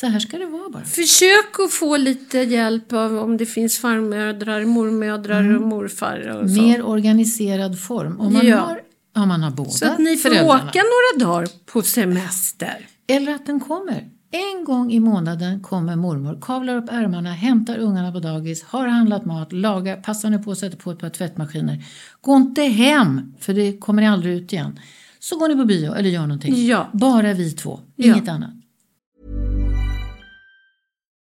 Så 0.00 0.06
här 0.06 0.18
ska 0.20 0.38
det 0.38 0.46
vara 0.46 0.68
bara. 0.70 0.84
Försök 0.84 1.60
att 1.64 1.72
få 1.72 1.96
lite 1.96 2.38
hjälp 2.38 2.92
av 2.92 3.18
om 3.18 3.36
det 3.36 3.46
finns 3.46 3.78
farmödrar, 3.78 4.64
mormödrar 4.64 5.56
och 5.56 5.62
morfar 5.62 6.28
och 6.42 6.50
så. 6.50 6.62
Mer 6.62 6.82
organiserad 6.82 7.80
form. 7.80 8.20
Om 8.20 8.32
man, 8.32 8.46
Ja. 8.46 8.56
har, 8.60 8.80
om 9.16 9.28
man 9.28 9.42
har 9.42 9.50
båda 9.50 9.70
Så 9.70 9.86
att 9.86 9.98
ni 9.98 10.16
får 10.16 10.28
föräldrarna. 10.30 10.54
åka 10.68 10.80
några 11.18 11.30
dagar 11.30 11.48
på 11.66 11.82
semester. 11.82 12.88
Eller 13.06 13.34
att 13.34 13.46
den 13.46 13.60
kommer. 13.60 14.08
En 14.34 14.64
gång 14.64 14.92
i 14.92 15.00
månaden 15.00 15.60
kommer 15.60 15.96
mormor, 15.96 16.38
kavlar 16.42 16.76
upp 16.76 16.88
ärmarna, 16.92 17.32
hämtar 17.32 17.78
ungarna 17.78 18.12
på 18.12 18.18
dagis, 18.20 18.62
har 18.64 18.86
handlat 18.88 19.24
mat, 19.24 19.52
lagar, 19.52 19.96
passar 19.96 20.30
nu 20.30 20.38
på 20.38 20.50
att 20.52 20.58
sätta 20.58 20.76
på 20.76 20.90
ett 20.90 20.98
par 20.98 21.08
tvättmaskiner. 21.10 21.84
Gå 22.20 22.36
inte 22.36 22.62
hem, 22.62 23.34
för 23.40 23.54
det 23.54 23.78
kommer 23.78 24.02
ni 24.02 24.08
aldrig 24.08 24.34
ut 24.36 24.52
igen. 24.52 24.78
Så 25.18 25.38
går 25.38 25.48
ni 25.48 25.56
på 25.56 25.64
bio 25.64 25.94
eller 25.94 26.08
gör 26.10 26.20
någonting. 26.22 26.66
Ja. 26.66 26.90
Bara 26.92 27.32
vi 27.32 27.50
två, 27.52 27.80
Ja. 27.96 28.14
inget 28.14 28.28
annat. 28.28 28.50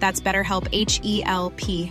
That's 0.00 0.22
BetterHelp 0.24 0.64
H 0.72 1.00
E 1.02 1.22
L 1.26 1.50
P. 1.56 1.90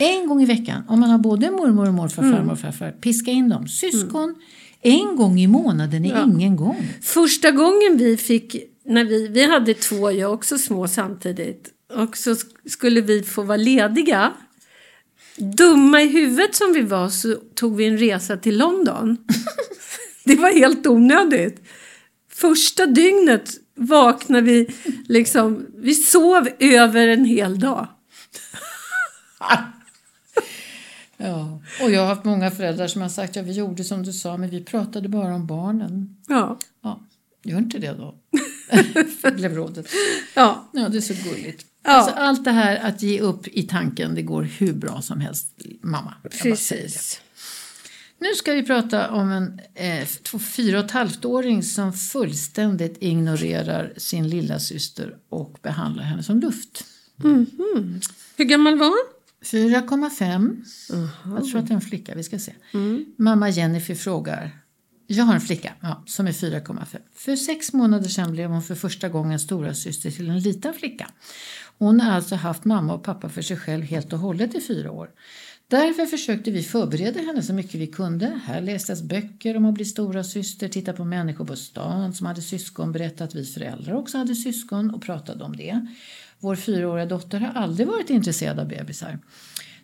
En 0.00 0.28
gång 0.28 0.42
i 0.42 0.46
veckan, 0.46 0.82
om 0.88 1.00
man 1.00 1.10
har 1.10 1.18
både 1.18 1.50
mormor 1.50 1.88
och 1.88 1.94
morfar, 1.94 2.22
farmor 2.22 2.52
och 2.52 2.58
farfar, 2.60 2.90
piska 2.92 3.30
in 3.30 3.48
dem. 3.48 3.68
Syskon, 3.68 4.34
en 4.82 5.16
gång 5.16 5.40
i 5.40 5.46
månaden 5.46 6.04
är 6.04 6.24
ingen 6.24 6.56
gång. 6.56 6.86
Första 7.02 7.50
gången 7.50 7.96
vi 7.96 8.16
fick, 8.16 8.56
när 8.84 9.04
vi, 9.04 9.28
vi 9.28 9.46
hade 9.50 9.74
två, 9.74 10.10
jag 10.12 10.32
också 10.34 10.58
små 10.58 10.88
samtidigt. 10.88 11.68
Och 11.94 12.16
så 12.16 12.30
sk- 12.30 12.68
skulle 12.68 13.00
vi 13.00 13.22
få 13.22 13.42
vara 13.42 13.56
lediga. 13.56 14.32
Dumma 15.36 16.02
i 16.02 16.08
huvudet 16.08 16.54
som 16.54 16.72
vi 16.72 16.82
var 16.82 17.08
så 17.08 17.34
tog 17.54 17.76
vi 17.76 17.84
en 17.86 17.98
resa 17.98 18.36
till 18.36 18.58
London. 18.58 19.16
Det 20.24 20.36
var 20.36 20.52
helt 20.52 20.86
onödigt. 20.86 21.62
Första 22.32 22.86
dygnet 22.86 23.50
vaknade 23.78 24.42
vi 24.42 24.68
liksom, 25.08 25.66
vi 25.76 25.94
sov 25.94 26.48
över 26.58 27.08
en 27.08 27.24
hel 27.24 27.58
dag. 27.58 27.86
Ja. 31.20 31.60
Och 31.82 31.90
jag 31.90 32.00
har 32.00 32.06
haft 32.06 32.24
många 32.24 32.50
föräldrar 32.50 32.86
som 32.86 33.02
har 33.02 33.08
sagt, 33.08 33.36
ja 33.36 33.42
vi 33.42 33.52
gjorde 33.52 33.84
som 33.84 34.02
du 34.02 34.12
sa, 34.12 34.36
men 34.36 34.50
vi 34.50 34.64
pratade 34.64 35.08
bara 35.08 35.34
om 35.34 35.46
barnen. 35.46 36.16
Ja. 36.28 36.58
Ja, 36.82 37.00
gör 37.44 37.58
inte 37.58 37.78
det 37.78 37.92
då. 37.92 38.14
blev 39.30 39.54
rådet. 39.54 39.86
Ja. 40.34 40.70
Ja, 40.72 40.88
det 40.88 40.96
är 40.96 41.00
så 41.00 41.14
gulligt. 41.14 41.66
Ja. 41.84 41.90
Alltså, 41.90 42.14
allt 42.14 42.44
det 42.44 42.50
här 42.50 42.76
att 42.76 43.02
ge 43.02 43.20
upp 43.20 43.48
i 43.48 43.62
tanken, 43.62 44.14
det 44.14 44.22
går 44.22 44.42
hur 44.42 44.72
bra 44.72 45.02
som 45.02 45.20
helst, 45.20 45.46
mamma. 45.80 46.14
Precis. 46.42 47.20
Nu 48.20 48.34
ska 48.34 48.52
vi 48.52 48.62
prata 48.62 49.10
om 49.10 49.30
en 49.30 49.60
eh, 49.74 50.06
fyra 50.38 50.78
och 50.78 50.84
ett 50.84 50.90
halvt-åring 50.90 51.62
som 51.62 51.92
fullständigt 51.92 52.96
ignorerar 53.00 53.92
sin 53.96 54.28
lilla 54.28 54.58
syster 54.58 55.16
och 55.28 55.58
behandlar 55.62 56.04
henne 56.04 56.22
som 56.22 56.40
luft. 56.40 56.84
Hur 58.36 58.44
gammal 58.44 58.78
var 58.78 58.86
hon? 58.86 59.18
4,5. 59.44 60.64
Jag 61.36 61.50
tror 61.50 61.60
att 61.60 61.66
det 61.66 61.72
är 61.72 61.74
en 61.74 61.80
flicka, 61.80 62.14
vi 62.14 62.22
ska 62.24 62.38
se. 62.38 62.52
Mamma 63.16 63.48
Jennifer 63.48 63.94
frågar. 63.94 64.58
Jag 65.06 65.24
har 65.24 65.34
en 65.34 65.40
flicka 65.40 65.72
ja, 65.80 66.02
som 66.06 66.26
är 66.26 66.32
4,5. 66.32 66.84
För 67.14 67.36
sex 67.36 67.72
månader 67.72 68.08
sedan 68.08 68.32
blev 68.32 68.50
hon 68.50 68.62
för 68.62 68.74
första 68.74 69.08
gången 69.08 69.38
stora 69.38 69.74
syster 69.74 70.10
till 70.10 70.30
en 70.30 70.40
liten 70.40 70.74
flicka. 70.74 71.10
Hon 71.78 72.00
har 72.00 72.12
alltså 72.12 72.34
haft 72.34 72.64
mamma 72.64 72.94
och 72.94 73.02
pappa 73.02 73.28
för 73.28 73.42
sig 73.42 73.56
själv 73.56 73.84
helt 73.84 74.12
och 74.12 74.18
hållet 74.18 74.54
i 74.54 74.60
fyra 74.60 74.90
år. 74.90 75.10
Därför 75.70 76.06
försökte 76.06 76.50
vi 76.50 76.62
förbereda 76.62 77.20
henne 77.20 77.42
så 77.42 77.52
mycket 77.52 77.74
vi 77.74 77.86
kunde. 77.86 78.40
Här 78.44 78.60
lästes 78.60 79.02
böcker 79.02 79.56
om 79.56 79.66
att 79.66 79.74
bli 79.74 79.84
stora 79.84 80.24
syster, 80.24 80.68
titta 80.68 80.92
på 80.92 81.04
människor 81.04 81.44
på 81.44 81.56
stan 81.56 82.14
som 82.14 82.26
hade 82.26 82.42
syskon, 82.42 82.92
berätta 82.92 83.24
att 83.24 83.34
vi 83.34 83.44
föräldrar 83.44 83.94
också 83.94 84.18
hade 84.18 84.34
syskon 84.34 84.94
och 84.94 85.02
pratade 85.02 85.44
om 85.44 85.56
det. 85.56 85.86
Vår 86.38 86.56
fyraåriga 86.56 87.06
dotter 87.06 87.40
har 87.40 87.62
aldrig 87.62 87.88
varit 87.88 88.10
intresserad 88.10 88.58
av 88.58 88.68
bebisar. 88.68 89.18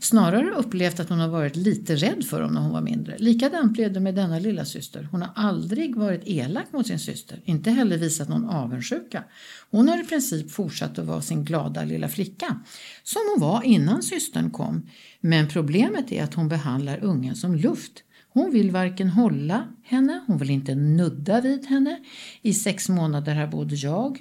Snarare 0.04 0.50
upplevt 0.50 1.00
att 1.00 1.08
hon 1.08 1.20
har 1.20 1.28
varit 1.28 1.56
lite 1.56 1.96
rädd 1.96 2.24
för 2.24 2.40
dem 2.40 2.54
när 2.54 2.60
hon 2.60 2.72
var 2.72 2.80
mindre. 2.80 3.18
Likadant 3.18 3.72
blev 3.72 3.92
det 3.92 4.00
med 4.00 4.14
denna 4.14 4.38
lilla 4.38 4.64
syster. 4.64 5.08
Hon 5.10 5.22
har 5.22 5.30
aldrig 5.34 5.96
varit 5.96 6.22
elak 6.24 6.72
mot 6.72 6.86
sin 6.86 6.98
syster, 6.98 7.40
inte 7.44 7.70
heller 7.70 7.98
visat 7.98 8.28
någon 8.28 8.48
avundsjuka. 8.48 9.24
Hon 9.70 9.88
har 9.88 10.00
i 10.00 10.04
princip 10.04 10.50
fortsatt 10.50 10.98
att 10.98 11.06
vara 11.06 11.22
sin 11.22 11.44
glada 11.44 11.84
lilla 11.84 12.08
flicka, 12.08 12.60
som 13.02 13.20
hon 13.32 13.48
var 13.48 13.62
innan 13.62 14.02
systern 14.02 14.50
kom. 14.50 14.88
Men 15.20 15.48
problemet 15.48 16.12
är 16.12 16.24
att 16.24 16.34
hon 16.34 16.48
behandlar 16.48 17.04
ungen 17.04 17.36
som 17.36 17.54
luft. 17.54 18.02
Hon 18.28 18.50
vill 18.50 18.70
varken 18.70 19.08
hålla 19.08 19.68
henne, 19.82 20.24
hon 20.26 20.38
vill 20.38 20.50
inte 20.50 20.74
nudda 20.74 21.40
vid 21.40 21.66
henne. 21.66 22.00
I 22.42 22.54
sex 22.54 22.88
månader 22.88 23.34
har 23.34 23.46
både 23.46 23.74
jag 23.74 24.18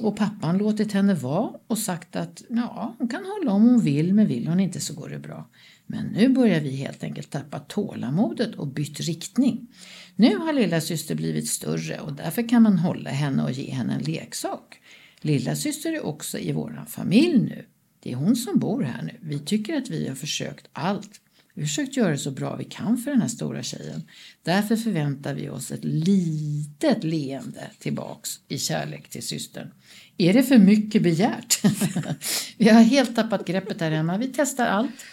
och 0.00 0.16
pappan 0.16 0.58
låtit 0.58 0.92
henne 0.92 1.14
vara 1.14 1.52
och 1.66 1.78
sagt 1.78 2.16
att 2.16 2.42
ja, 2.48 2.94
hon 2.98 3.08
kan 3.08 3.24
hålla 3.24 3.52
om 3.52 3.62
hon 3.62 3.80
vill, 3.80 4.14
men 4.14 4.26
vill 4.26 4.48
hon 4.48 4.60
inte 4.60 4.80
så 4.80 4.94
går 4.94 5.08
det 5.08 5.18
bra. 5.18 5.50
Men 5.86 6.06
nu 6.06 6.28
börjar 6.28 6.60
vi 6.60 6.70
helt 6.70 7.04
enkelt 7.04 7.30
tappa 7.30 7.58
tålamodet 7.58 8.54
och 8.54 8.66
bytt 8.66 9.00
riktning. 9.00 9.68
Nu 10.16 10.36
har 10.36 10.52
lilla 10.52 10.80
syster 10.80 11.14
blivit 11.14 11.48
större 11.48 12.00
och 12.00 12.12
därför 12.12 12.48
kan 12.48 12.62
man 12.62 12.78
hålla 12.78 13.10
henne 13.10 13.42
och 13.42 13.52
ge 13.52 13.70
henne 13.70 13.94
en 13.94 14.02
leksak. 14.02 14.80
Lilla 15.20 15.56
syster 15.56 15.92
är 15.92 16.06
också 16.06 16.38
i 16.38 16.52
vår 16.52 16.84
familj 16.88 17.38
nu. 17.38 17.66
Det 18.00 18.12
är 18.12 18.16
hon 18.16 18.36
som 18.36 18.58
bor 18.58 18.82
här 18.82 19.02
nu. 19.02 19.18
Vi 19.20 19.38
tycker 19.38 19.76
att 19.76 19.90
vi 19.90 20.08
har 20.08 20.14
försökt 20.14 20.68
allt. 20.72 21.20
Vi 21.54 21.62
har 21.62 21.66
försökt 21.66 21.96
göra 21.96 22.10
det 22.10 22.18
så 22.18 22.30
bra 22.30 22.56
vi 22.56 22.64
kan 22.64 22.98
för 22.98 23.10
den 23.10 23.20
här 23.20 23.28
stora 23.28 23.62
tjejen. 23.62 24.02
Därför 24.42 24.76
förväntar 24.76 25.34
vi 25.34 25.48
oss 25.48 25.70
ett 25.70 25.84
litet 25.84 27.04
leende 27.04 27.70
tillbaks 27.78 28.30
i 28.48 28.58
kärlek 28.58 29.08
till 29.08 29.26
systern. 29.26 29.70
Är 30.18 30.32
det 30.32 30.42
för 30.42 30.58
mycket 30.58 31.02
begärt? 31.02 31.64
vi 32.56 32.68
har 32.68 32.80
helt 32.82 33.16
tappat 33.16 33.46
greppet 33.46 33.80
här 33.80 33.90
hemma. 33.90 34.18
Vi 34.18 34.32
testar 34.34 34.66
allt. 34.66 35.04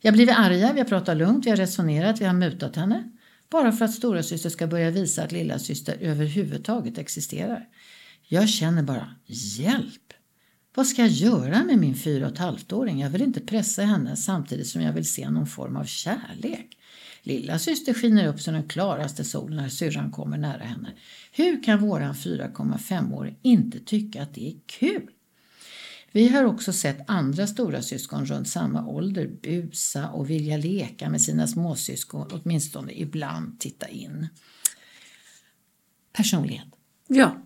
Vi 0.00 0.08
har 0.08 0.12
blivit 0.12 0.34
arga, 0.38 0.72
vi 0.72 0.80
har 0.80 0.88
pratat 0.88 1.16
lugnt, 1.16 1.46
vi 1.46 1.50
har 1.50 1.56
resonerat, 1.56 2.20
vi 2.20 2.24
har 2.24 2.34
mutat 2.34 2.76
henne. 2.76 3.10
Bara 3.50 3.72
för 3.72 3.84
att 3.84 3.94
stora 3.94 4.22
syster 4.22 4.50
ska 4.50 4.66
börja 4.66 4.90
visa 4.90 5.22
att 5.22 5.32
lilla 5.32 5.58
syster 5.58 5.96
överhuvudtaget 6.00 6.98
existerar. 6.98 7.68
Jag 8.28 8.48
känner 8.48 8.82
bara, 8.82 9.14
hjälp! 9.26 10.12
Vad 10.74 10.86
ska 10.86 11.02
jag 11.02 11.10
göra 11.10 11.64
med 11.64 11.78
min 11.78 11.94
fyra 11.96 12.26
och 12.26 12.32
ett 12.32 12.38
halvt-åring? 12.38 13.00
Jag 13.00 13.10
vill 13.10 13.22
inte 13.22 13.40
pressa 13.40 13.82
henne 13.82 14.16
samtidigt 14.16 14.66
som 14.66 14.82
jag 14.82 14.92
vill 14.92 15.08
se 15.08 15.30
någon 15.30 15.46
form 15.46 15.76
av 15.76 15.84
kärlek. 15.84 16.78
Lilla 17.22 17.58
syster 17.58 17.94
skiner 17.94 18.26
upp 18.26 18.40
som 18.40 18.54
den 18.54 18.68
klaraste 18.68 19.24
sol 19.24 19.54
när 19.54 19.68
syrran 19.68 20.10
kommer 20.10 20.38
nära 20.38 20.62
henne. 20.62 20.92
Hur 21.32 21.62
kan 21.62 21.80
våran 21.80 22.14
4,5-åring 22.14 23.38
inte 23.42 23.80
tycka 23.80 24.22
att 24.22 24.34
det 24.34 24.48
är 24.48 24.54
kul? 24.66 25.10
Vi 26.12 26.28
har 26.28 26.44
också 26.44 26.72
sett 26.72 27.10
andra 27.10 27.46
stora 27.46 27.82
syskon 27.82 28.26
runt 28.26 28.48
samma 28.48 28.86
ålder 28.86 29.30
busa 29.42 30.08
och 30.08 30.30
vilja 30.30 30.56
leka 30.56 31.10
med 31.10 31.20
sina 31.20 31.46
småsyskon, 31.46 32.28
åtminstone 32.32 32.92
ibland 32.92 33.60
titta 33.60 33.88
in. 33.88 34.28
Personlighet. 36.12 36.68
Ja. 37.06 37.42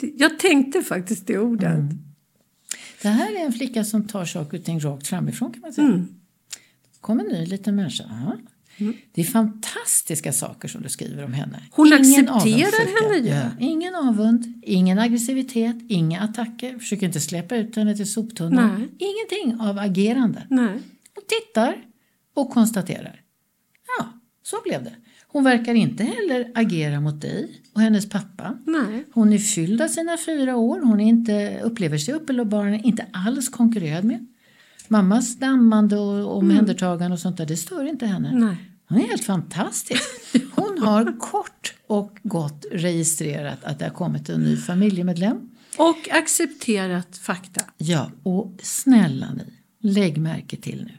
Jag 0.00 0.38
tänkte 0.38 0.82
faktiskt 0.82 1.26
det 1.26 1.38
ordet. 1.38 1.78
Mm. 1.78 2.11
Det 3.02 3.08
här 3.08 3.36
är 3.36 3.44
en 3.46 3.52
flicka 3.52 3.84
som 3.84 4.08
tar 4.08 4.24
saker 4.24 4.58
och 4.58 4.64
ting 4.64 4.80
rakt 4.80 5.06
framifrån 5.06 5.52
kan 5.52 5.60
man 5.60 5.72
säga. 5.72 5.86
Mm. 5.86 6.08
kommer 7.00 7.24
en 7.24 7.30
ny 7.30 7.46
liten 7.46 7.76
människa. 7.76 8.04
Aha. 8.04 8.36
Mm. 8.76 8.96
Det 9.12 9.20
är 9.20 9.24
fantastiska 9.24 10.32
saker 10.32 10.68
som 10.68 10.82
du 10.82 10.88
skriver 10.88 11.24
om 11.24 11.32
henne. 11.32 11.62
Hon 11.70 11.86
ingen 11.86 12.28
accepterar 12.28 13.12
henne 13.12 13.28
ju. 13.28 13.34
Ja. 13.34 13.50
Ingen 13.60 13.94
avund, 13.94 14.60
ingen 14.62 14.98
aggressivitet, 14.98 15.76
inga 15.88 16.20
attacker. 16.20 16.78
Försöker 16.78 17.06
inte 17.06 17.20
släppa 17.20 17.56
ut 17.56 17.76
henne 17.76 17.96
till 17.96 18.12
soptunnan. 18.12 18.88
Ingenting 18.98 19.60
av 19.60 19.78
agerande. 19.78 20.46
Nej. 20.50 20.82
Hon 21.14 21.24
tittar 21.28 21.84
och 22.34 22.50
konstaterar. 22.50 23.20
Ja, 23.98 24.08
så 24.42 24.56
blev 24.64 24.84
det. 24.84 24.94
Hon 25.32 25.44
verkar 25.44 25.74
inte 25.74 26.04
heller 26.04 26.52
agera 26.54 27.00
mot 27.00 27.20
dig 27.20 27.60
och 27.74 27.80
hennes 27.80 28.08
pappa. 28.08 28.58
Nej. 28.66 29.04
Hon 29.12 29.32
är 29.32 29.38
fylld 29.38 29.82
av 29.82 29.88
sina 29.88 30.18
fyra 30.26 30.56
år. 30.56 30.80
Hon 30.80 31.00
är 31.00 31.08
inte, 31.08 31.60
upplever 31.62 31.98
sig 31.98 32.14
uppenbarligen 32.14 32.84
inte 32.84 33.06
alls 33.12 33.48
konkurrerad 33.48 34.04
med. 34.04 34.26
Mammas 34.88 35.38
dammande 35.38 35.98
och 35.98 36.36
omhändertagande 36.36 37.14
och 37.14 37.20
sånt 37.20 37.36
där, 37.36 37.46
det 37.46 37.56
stör 37.56 37.84
inte 37.84 38.06
henne. 38.06 38.32
Nej. 38.34 38.56
Hon 38.88 39.00
är 39.00 39.08
helt 39.08 39.24
fantastisk. 39.24 40.02
Hon 40.54 40.78
har 40.78 41.18
kort 41.20 41.74
och 41.86 42.18
gott 42.22 42.64
registrerat 42.72 43.64
att 43.64 43.78
det 43.78 43.84
har 43.84 43.92
kommit 43.92 44.28
en 44.28 44.40
ny 44.40 44.56
familjemedlem. 44.56 45.50
Och 45.78 46.08
accepterat 46.10 47.16
fakta. 47.16 47.60
Ja, 47.78 48.10
och 48.22 48.58
snälla 48.62 49.32
ni, 49.32 49.44
lägg 49.80 50.18
märke 50.18 50.56
till 50.56 50.84
nu. 50.84 50.92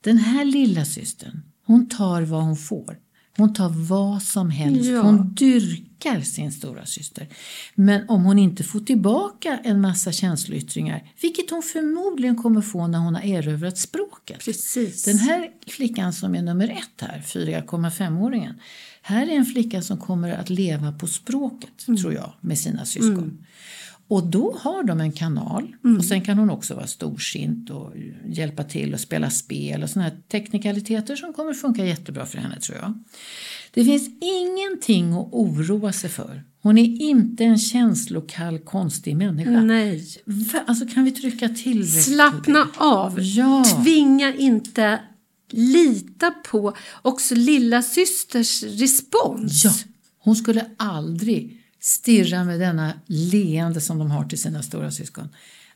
Den 0.00 0.18
här 0.18 0.44
lilla 0.44 0.84
systern, 0.84 1.42
hon 1.66 1.88
tar 1.88 2.22
vad 2.22 2.42
hon 2.42 2.56
får. 2.56 2.96
Hon 3.40 3.54
tar 3.54 3.68
vad 3.68 4.22
som 4.22 4.50
helst. 4.50 4.90
Ja. 4.90 5.02
Hon 5.02 5.34
dyrkar 5.34 6.20
sin 6.20 6.52
stora 6.52 6.86
syster. 6.86 7.28
Men 7.74 8.08
om 8.08 8.24
hon 8.24 8.38
inte 8.38 8.64
får 8.64 8.80
tillbaka 8.80 9.60
en 9.64 9.80
massa 9.80 10.12
känsloyttringar, 10.12 11.12
vilket 11.22 11.50
hon 11.50 11.62
förmodligen 11.62 12.36
kommer 12.36 12.60
få 12.60 12.86
när 12.86 12.98
hon 12.98 13.14
har 13.14 13.22
erövrat 13.22 13.78
språket. 13.78 14.44
Precis. 14.44 15.04
Den 15.04 15.18
här 15.18 15.48
flickan 15.66 16.12
som 16.12 16.34
är 16.34 16.42
nummer 16.42 16.68
ett 16.68 17.08
här, 17.08 17.22
4,5-åringen, 17.26 18.54
här 19.02 19.26
är 19.26 19.36
en 19.36 19.46
flicka 19.46 19.82
som 19.82 19.98
kommer 19.98 20.32
att 20.32 20.50
leva 20.50 20.92
på 20.92 21.06
språket, 21.06 21.88
mm. 21.88 22.00
tror 22.00 22.14
jag, 22.14 22.32
med 22.40 22.58
sina 22.58 22.84
syskon. 22.84 23.18
Mm. 23.18 23.38
Och 24.10 24.26
då 24.26 24.56
har 24.60 24.82
de 24.82 25.00
en 25.00 25.12
kanal 25.12 25.76
mm. 25.84 25.98
och 25.98 26.04
sen 26.04 26.20
kan 26.20 26.38
hon 26.38 26.50
också 26.50 26.74
vara 26.74 26.86
storsint 26.86 27.70
och 27.70 27.92
hjälpa 28.26 28.64
till 28.64 28.94
och 28.94 29.00
spela 29.00 29.30
spel 29.30 29.82
och 29.82 29.90
såna 29.90 30.04
här 30.04 30.16
teknikaliteter 30.30 31.16
som 31.16 31.32
kommer 31.32 31.54
funka 31.54 31.84
jättebra 31.84 32.26
för 32.26 32.38
henne 32.38 32.60
tror 32.60 32.78
jag. 32.78 33.04
Det 33.74 33.84
finns 33.84 34.10
ingenting 34.20 35.12
att 35.12 35.28
oroa 35.32 35.92
sig 35.92 36.10
för. 36.10 36.44
Hon 36.62 36.78
är 36.78 37.02
inte 37.02 37.44
en 37.44 37.58
känslokall 37.58 38.58
konstig 38.58 39.16
människa. 39.16 39.50
Nej. 39.50 40.04
Alltså 40.66 40.86
kan 40.86 41.04
vi 41.04 41.12
trycka 41.12 41.48
till? 41.48 42.02
Slappna 42.02 42.68
av. 42.76 43.20
Ja. 43.20 43.64
Tvinga 43.82 44.34
inte. 44.34 45.00
Lita 45.50 46.30
på 46.30 46.76
också 47.02 47.34
lilla 47.34 47.82
systers 47.82 48.62
respons. 48.62 49.64
Ja. 49.64 49.72
Hon 50.18 50.36
skulle 50.36 50.66
aldrig 50.76 51.59
stirrar 51.80 52.44
med 52.44 52.60
denna 52.60 52.92
leende 53.06 53.80
som 53.80 53.98
de 53.98 54.10
har 54.10 54.24
till 54.24 54.40
sina 54.40 54.62
stora 54.62 54.90
syskon. 54.90 55.28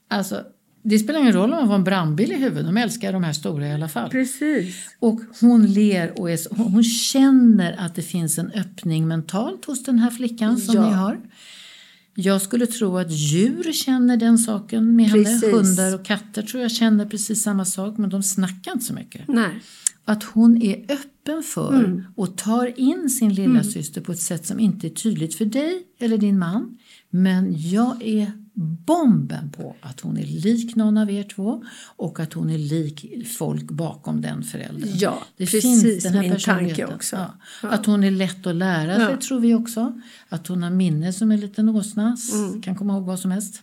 Alltså, 0.09 0.45
det 0.83 0.99
spelar 0.99 1.21
ingen 1.21 1.33
roll 1.33 1.53
om 1.53 1.59
man 1.59 1.69
får 1.69 1.75
en 1.75 1.85
brandbil 1.85 2.33
i 2.33 2.37
huvudet, 2.37 2.67
de 2.67 2.77
älskar 2.77 3.13
de 3.13 3.25
här 3.25 3.33
stora 3.33 3.69
i 3.69 3.73
alla 3.73 3.89
fall. 3.89 4.11
Precis. 4.11 4.89
Och 4.99 5.21
hon 5.41 5.67
ler 5.67 6.21
och 6.21 6.31
är, 6.31 6.39
hon 6.57 6.85
känner 6.85 7.77
att 7.79 7.95
det 7.95 8.03
finns 8.03 8.39
en 8.39 8.51
öppning 8.53 9.09
mentalt 9.09 9.65
hos 9.65 9.85
den 9.85 9.99
här 9.99 10.11
flickan 10.11 10.57
som 10.57 10.75
ja. 10.75 10.87
ni 10.87 10.93
har. 10.93 11.21
Jag 12.15 12.43
skulle 12.43 12.67
tro 12.67 12.99
att 12.99 13.11
djur 13.11 13.73
känner 13.73 14.17
den 14.17 14.39
saken 14.39 14.97
med 14.97 15.13
precis. 15.13 15.43
henne. 15.43 15.57
Hundar 15.57 15.95
och 15.95 16.05
katter 16.05 16.43
tror 16.43 16.63
jag 16.63 16.71
känner 16.71 17.07
precis 17.07 17.43
samma 17.43 17.65
sak 17.65 17.99
men 17.99 18.11
de 18.11 18.23
snackar 18.23 18.73
inte 18.73 18.85
så 18.85 18.95
mycket. 18.95 19.29
Nej. 19.29 19.61
Att 20.05 20.23
hon 20.23 20.63
är 20.63 20.85
öppen 20.89 21.43
för 21.43 21.75
mm. 21.75 22.03
och 22.17 22.37
tar 22.37 22.81
in 22.81 23.11
sin 23.11 23.35
lilla 23.35 23.51
mm. 23.51 23.65
syster 23.65 24.01
på 24.01 24.13
ett 24.13 24.21
sätt 24.21 24.47
som 24.47 24.61
inte 24.61 24.87
är 24.87 24.91
tydligt 24.91 25.35
för 25.35 25.45
dig 25.45 25.83
eller 25.99 26.19
din 26.19 26.39
man. 26.39 26.79
Men 27.11 27.55
jag 27.71 28.03
är 28.03 28.33
bomben 28.87 29.51
på 29.51 29.77
att 29.81 30.01
hon 30.01 30.19
är 30.19 30.27
lik 30.27 30.77
någon 30.77 30.99
av 30.99 31.11
er 31.11 31.23
två 31.23 31.65
och 31.97 32.21
att 32.21 32.33
hon 32.33 32.51
är 32.51 32.59
lik 32.59 33.27
folk 33.27 33.71
bakom 33.71 34.21
den 34.21 34.43
föräldern. 34.43 34.91
Ja, 34.95 35.23
det 35.37 35.47
precis 35.47 35.83
finns 35.83 36.05
den 36.05 36.15
här 36.15 36.23
min 36.23 36.39
tanke 36.39 36.87
också. 36.87 37.17
Ja. 37.17 37.35
Ja. 37.63 37.69
Att 37.69 37.87
hon 37.87 38.05
är 38.05 38.11
lätt 38.11 38.47
att 38.47 38.55
lära 38.55 38.97
sig 38.97 39.07
ja. 39.11 39.17
tror 39.17 39.41
vi 39.41 39.55
också. 39.55 40.01
Att 40.29 40.47
hon 40.47 40.63
har 40.63 40.71
minne 40.71 41.13
som 41.13 41.31
en 41.31 41.41
liten 41.41 41.69
åsna, 41.69 42.17
mm. 42.33 42.63
kan 42.63 42.77
komma 42.77 42.93
ihåg 42.93 43.05
vad 43.05 43.19
som 43.19 43.31
helst. 43.31 43.63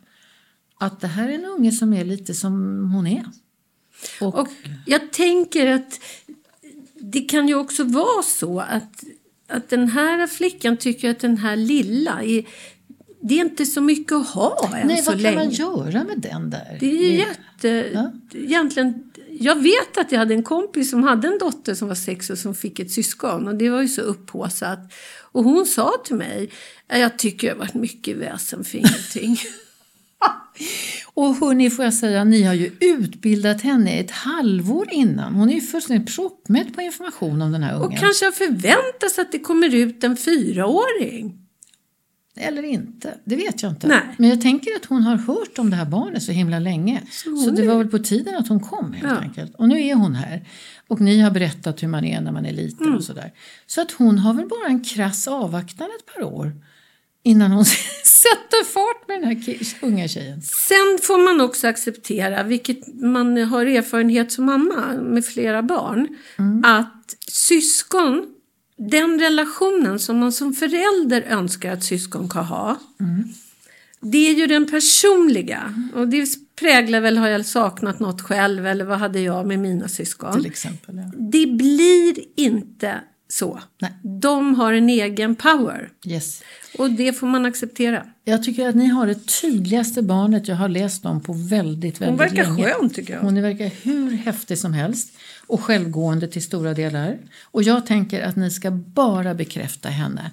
Att 0.80 1.00
det 1.00 1.08
här 1.08 1.30
är 1.30 1.34
en 1.34 1.46
unge 1.46 1.72
som 1.72 1.94
är 1.94 2.06
lite 2.06 2.34
som 2.34 2.54
hon 2.92 3.08
är. 3.08 3.26
Och, 4.22 4.40
och 4.40 4.48
jag 4.86 5.14
tänker 5.14 5.68
att 5.68 6.00
det 7.02 7.22
kan 7.22 7.48
ju 7.48 7.56
också 7.56 7.84
vara 7.84 8.24
så 8.24 8.60
att, 8.60 9.04
att 9.48 9.70
den 9.70 9.90
här 9.90 10.28
flickan 10.28 10.78
tycker 10.78 11.12
att 11.12 11.20
den 11.20 11.38
här 11.38 11.56
lilla 11.56 12.24
är 12.24 12.46
det 13.22 13.36
är 13.36 13.42
inte 13.42 13.66
så 13.66 13.82
mycket 13.82 14.12
att 14.12 14.28
ha 14.28 14.78
än 14.78 14.88
Nej, 14.88 14.98
så 14.98 15.12
vad 15.12 15.22
länge. 15.22 15.36
kan 15.36 15.46
man 15.46 15.54
göra 15.54 16.04
med 16.04 16.20
den 16.20 16.50
där? 16.50 16.78
Det 16.80 16.86
är 16.86 17.12
jätte... 17.12 17.92
Ja? 17.94 18.12
Egentligen, 18.34 19.12
jag 19.30 19.64
vet 19.64 19.98
att 19.98 20.12
jag 20.12 20.20
hade 20.20 20.34
en 20.34 20.44
kompis 20.44 20.90
som 20.90 21.04
hade 21.04 21.28
en 21.28 21.38
dotter 21.38 21.74
som 21.74 21.88
var 21.88 21.96
sex 21.96 22.30
och 22.30 22.38
som 22.38 22.56
fick 22.56 22.80
ett 22.80 22.92
syskon. 22.92 23.48
Och 23.48 23.56
det 23.56 23.70
var 23.70 23.82
ju 23.82 23.88
så 23.88 24.02
upphåsat. 24.02 24.80
Och 25.32 25.44
hon 25.44 25.66
sa 25.66 25.94
till 26.06 26.16
mig, 26.16 26.50
jag 26.88 27.20
tycker 27.20 27.48
det 27.48 27.54
har 27.54 27.60
varit 27.60 27.74
mycket 27.74 28.18
väsen 28.18 28.64
för 28.64 28.78
ingenting. 28.78 29.38
Och 31.14 31.36
hörni, 31.36 31.70
får 31.70 31.86
jag 31.86 31.94
säga, 31.94 32.24
ni 32.24 32.44
har 32.44 32.54
ju 32.54 32.72
utbildat 32.80 33.62
henne 33.62 33.92
ett 33.92 34.12
halvår 34.12 34.88
innan. 34.92 35.36
Hon 35.36 35.50
är 35.50 35.54
ju 35.54 35.62
fullständigt 35.62 36.16
proppmätt 36.16 36.76
på 36.76 36.82
information 36.82 37.42
om 37.42 37.52
den 37.52 37.64
här 37.64 37.76
ungen. 37.76 37.88
Och 37.88 37.98
kanske 37.98 38.26
har 38.26 38.32
förväntat 38.32 39.12
sig 39.12 39.22
att 39.22 39.32
det 39.32 39.40
kommer 39.40 39.76
ut 39.76 40.04
en 40.04 40.18
fyraåring. 40.18 41.38
Eller 42.36 42.64
inte, 42.64 43.18
det 43.26 43.36
vet 43.36 43.64
jag 43.64 43.72
inte. 43.72 43.88
Nej. 43.88 44.02
Men 44.18 44.30
jag 44.30 44.42
tänker 44.42 44.76
att 44.76 44.86
hon 44.86 45.04
har 45.04 45.16
hört 45.16 45.60
om 45.60 45.70
det 45.70 45.76
här 45.76 45.86
barnet 45.86 46.24
så 46.24 46.32
himla 46.32 46.60
länge. 46.60 47.02
Så, 47.12 47.38
så 47.38 47.50
det 47.50 47.68
var 47.68 47.78
väl 47.78 47.88
på 47.88 48.00
tiden 48.00 48.36
att 48.36 48.48
hon 48.48 48.60
kom 48.60 48.94
helt 48.94 49.14
ja. 49.14 49.18
enkelt. 49.18 49.56
Och 49.56 49.68
nu 49.68 49.88
är 49.88 49.96
hon 49.96 50.16
här. 50.16 50.48
Och 50.88 51.02
ni 51.02 51.20
har 51.20 51.32
berättat 51.32 51.84
hur 51.84 51.88
man 51.88 52.06
är 52.06 52.22
när 52.22 52.32
man 52.32 52.46
är 52.46 52.54
liten 52.54 52.86
mm. 52.86 52.98
och 52.98 53.04
sådär. 53.04 53.34
Så 53.68 53.82
att 53.82 53.92
hon 53.92 54.18
har 54.18 54.34
väl 54.34 54.48
bara 54.48 54.68
en 54.68 54.84
krass 54.84 55.28
avvaktan 55.28 55.88
ett 56.00 56.16
par 56.16 56.24
år 56.24 56.54
innan 57.24 57.52
hon 57.52 57.66
sätter 58.04 58.66
fart 58.66 59.08
med 59.08 59.22
den 59.22 59.28
här 59.28 59.58
unga 59.82 60.08
tjejen. 60.08 60.42
Sen 60.42 61.00
får 61.02 61.26
man 61.26 61.42
också 61.42 61.68
acceptera, 61.68 62.44
vilket 62.44 63.02
man 63.02 63.38
har 63.38 63.66
erfarenhet 63.66 64.32
som 64.32 64.46
mamma 64.46 64.94
med 65.02 65.26
flera 65.26 65.64
barn, 65.64 66.08
mm. 66.38 66.64
att 66.66 67.16
syskon, 67.28 68.26
den 68.78 69.20
relationen 69.20 70.00
som 70.00 70.18
man 70.18 70.32
som 70.32 70.54
förälder 70.54 71.22
önskar 71.22 71.74
att 71.74 71.84
syskon 71.84 72.30
kan 72.30 72.46
ha, 72.46 72.80
mm. 73.00 73.24
det 74.00 74.30
är 74.30 74.34
ju 74.34 74.48
den 74.48 74.72
personliga. 74.72 75.74
Och 75.96 76.08
det 76.08 76.28
präglar 76.60 77.02
väl, 77.02 77.18
har 77.18 77.28
jag 77.28 77.46
saknat 77.46 78.00
något 78.00 78.22
själv 78.22 78.68
eller 78.68 78.86
vad 78.86 79.00
hade 79.00 79.20
jag 79.20 79.48
med 79.48 79.60
mina 79.60 79.88
syskon? 79.88 80.34
Till 80.34 80.46
exempel, 80.46 80.96
ja. 80.98 81.12
Det 81.18 81.46
blir 81.48 82.16
inte 82.36 83.02
så. 83.32 83.60
Nej. 83.82 83.92
De 84.04 84.56
har 84.56 84.74
en 84.74 84.90
egen 84.90 85.36
power. 85.36 85.90
Yes. 86.06 86.44
Och 86.78 86.92
det 86.92 87.14
får 87.14 87.28
man 87.28 87.46
acceptera. 87.46 88.06
Jag 88.24 88.44
tycker 88.44 88.70
att 88.70 88.76
ni 88.76 88.88
har 88.88 89.08
det 89.08 89.42
tydligaste 89.42 90.02
barnet 90.02 90.48
jag 90.48 90.56
har 90.56 90.70
läst 90.70 91.06
om 91.06 91.22
på 91.22 91.34
väldigt, 91.34 92.02
väldigt 92.02 92.10
Hon 92.10 92.18
verkar 92.18 92.44
länge. 92.44 92.64
skön 92.64 92.90
tycker 92.90 93.14
jag. 93.14 93.22
Hon 93.22 93.42
verkar 93.42 93.72
hur 93.84 94.12
häftig 94.12 94.58
som 94.58 94.74
helst 94.74 95.14
och 95.48 95.62
självgående 95.62 96.28
till 96.28 96.44
stora 96.44 96.74
delar. 96.74 97.18
Och 97.44 97.64
jag 97.64 97.86
tänker 97.86 98.22
att 98.22 98.36
ni 98.36 98.52
ska 98.52 98.72
bara 98.72 99.34
bekräfta 99.34 99.90
henne. 99.90 100.32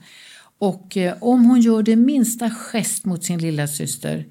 Och 0.59 0.97
eh, 0.97 1.15
om 1.21 1.45
hon 1.45 1.61
gör 1.61 1.83
det 1.83 1.97
minsta 1.97 2.51
gest 2.51 3.05
mot 3.05 3.25
sin 3.25 3.39
lilla 3.39 3.67
syster 3.67 4.27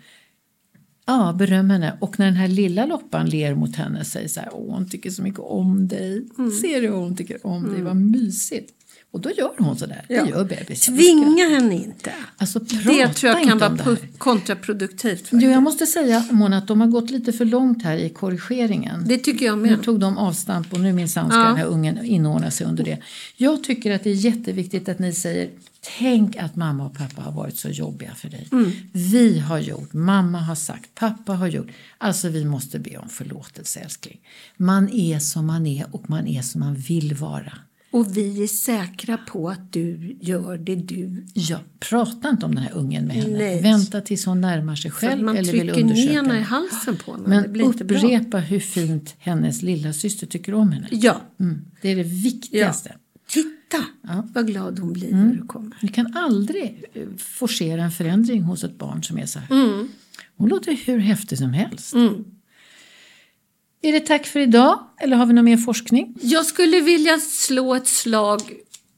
Ja, 1.07 1.35
beröm 1.39 1.69
henne. 1.69 1.97
Och 2.01 2.19
när 2.19 2.25
den 2.25 2.35
här 2.35 2.47
lilla 2.47 2.85
loppan 2.85 3.29
ler 3.29 3.55
mot 3.55 3.75
henne 3.75 3.99
och 3.99 4.07
säger 4.07 4.27
så 4.27 4.39
här, 4.39 4.49
åh 4.53 4.73
hon 4.73 4.89
tycker 4.89 5.09
så 5.09 5.21
mycket 5.21 5.39
om 5.39 5.87
dig. 5.87 6.25
Mm. 6.37 6.51
Ser 6.51 6.81
du 6.81 6.89
hon 6.89 7.15
tycker 7.15 7.47
om 7.47 7.69
dig, 7.73 7.81
vad 7.81 7.95
mysigt. 7.95 8.73
Och 9.11 9.21
då 9.21 9.29
gör 9.37 9.51
hon 9.57 9.77
så 9.77 9.85
där. 9.85 10.05
Ja. 10.09 10.23
Det 10.23 10.29
gör 10.29 10.43
bebis. 10.43 10.81
Tvinga 10.81 11.49
henne 11.49 11.75
inte. 11.75 12.11
Alltså, 12.37 12.59
Det 12.59 13.07
tror 13.13 13.33
jag 13.33 13.43
kan 13.43 13.57
vara 13.59 13.97
kontraproduktivt. 14.17 15.27
Jo, 15.31 15.49
jag 15.51 15.63
måste 15.63 15.85
säga 15.85 16.25
Mona 16.31 16.57
att 16.57 16.67
de 16.67 16.81
har 16.81 16.87
gått 16.87 17.09
lite 17.09 17.33
för 17.33 17.45
långt 17.45 17.83
här 17.83 17.97
i 17.97 18.09
korrigeringen. 18.09 19.03
Det 19.07 19.17
tycker 19.17 19.45
jag 19.45 19.57
Nu 19.57 19.69
med. 19.69 19.83
tog 19.83 19.99
de 19.99 20.17
avstamp 20.17 20.73
och 20.73 20.79
nu 20.79 20.93
minsann 20.93 21.29
ska 21.29 21.39
Ja. 21.39 21.45
den 21.47 21.55
här 21.57 21.65
ungen 21.65 22.05
inordna 22.05 22.51
sig 22.51 22.67
under 22.67 22.83
det. 22.83 22.97
Jag 23.37 23.63
tycker 23.63 23.91
att 23.95 24.03
det 24.03 24.09
är 24.09 24.13
jätteviktigt 24.13 24.89
att 24.89 24.99
ni 24.99 25.13
säger 25.13 25.49
Tänk 25.99 26.35
att 26.35 26.55
mamma 26.55 26.85
och 26.85 26.97
pappa 26.97 27.21
har 27.21 27.31
varit 27.31 27.57
så 27.57 27.69
jobbiga 27.69 28.15
för 28.15 28.29
dig. 28.29 28.47
Mm. 28.51 28.71
Vi 28.91 29.39
har 29.39 29.59
gjort, 29.59 29.93
mamma 29.93 30.39
har 30.39 30.55
sagt, 30.55 30.95
pappa 30.95 31.33
har 31.33 31.47
gjort. 31.47 31.67
Alltså 31.97 32.29
vi 32.29 32.45
måste 32.45 32.79
be 32.79 32.97
om 32.97 33.09
förlåtelse 33.09 33.79
älskling. 33.79 34.19
Man 34.57 34.89
är 34.89 35.19
som 35.19 35.45
man 35.45 35.67
är 35.67 35.85
och 35.91 36.09
man 36.09 36.27
är 36.27 36.41
som 36.41 36.59
man 36.59 36.75
vill 36.75 37.13
vara. 37.13 37.53
Och 37.91 38.17
vi 38.17 38.43
är 38.43 38.47
säkra 38.47 39.17
på 39.17 39.49
att 39.49 39.73
du 39.73 40.17
gör 40.21 40.57
det 40.57 40.75
du... 40.75 41.25
Ja, 41.33 41.59
prata 41.79 42.29
inte 42.29 42.45
om 42.45 42.55
den 42.55 42.63
här 42.63 42.73
ungen 42.73 43.05
med 43.05 43.15
henne. 43.15 43.37
Nej. 43.37 43.61
Vänta 43.61 44.01
tills 44.01 44.25
hon 44.25 44.41
närmar 44.41 44.75
sig 44.75 44.91
själv 44.91 45.23
man 45.23 45.37
eller 45.37 45.53
vill 45.53 45.69
undersöka. 45.69 46.11
ner 46.11 46.15
henne 46.15 46.39
i 46.39 46.41
halsen 46.41 46.97
på 47.05 47.11
henne. 47.11 47.41
det 47.41 47.49
Men 47.49 47.61
upprepa 47.61 48.37
hur 48.37 48.59
fint 48.59 49.15
hennes 49.19 49.61
lilla 49.61 49.93
syster 49.93 50.27
tycker 50.27 50.53
om 50.53 50.71
henne. 50.71 50.87
Ja. 50.91 51.21
Mm, 51.39 51.65
det 51.81 51.91
är 51.91 51.95
det 51.95 52.03
viktigaste. 52.03 52.95
Titta 53.69 53.83
Ja. 54.01 54.27
vad 54.33 54.47
glad 54.47 54.79
hon 54.79 54.93
blir 54.93 55.11
Mm. 55.13 55.27
när 55.27 55.35
du 55.35 55.45
kommer. 55.47 55.77
Ni 55.81 55.87
kan 55.89 56.17
aldrig 56.17 56.83
eh, 56.93 57.07
forcera 57.17 57.81
en 57.83 57.91
förändring 57.91 58.41
hos 58.41 58.63
ett 58.63 58.77
barn 58.77 59.03
som 59.03 59.17
är 59.17 59.25
så 59.25 59.39
här. 59.39 59.55
Mm. 59.55 59.89
Hon 60.37 60.49
låter 60.49 60.71
hur 60.71 60.97
häftig 60.99 61.37
som 61.37 61.49
helst. 61.53 61.93
Är 63.81 63.91
det 63.91 63.99
tack 63.99 64.25
för 64.27 64.39
idag 64.39 64.79
eller 65.01 65.17
har 65.17 65.25
vi 65.25 65.33
någon 65.33 65.45
mer 65.45 65.57
forskning? 65.57 66.15
Jag 66.21 66.45
skulle 66.45 66.81
vilja 66.81 67.19
slå 67.19 67.75
ett 67.75 67.87
slag 67.87 68.41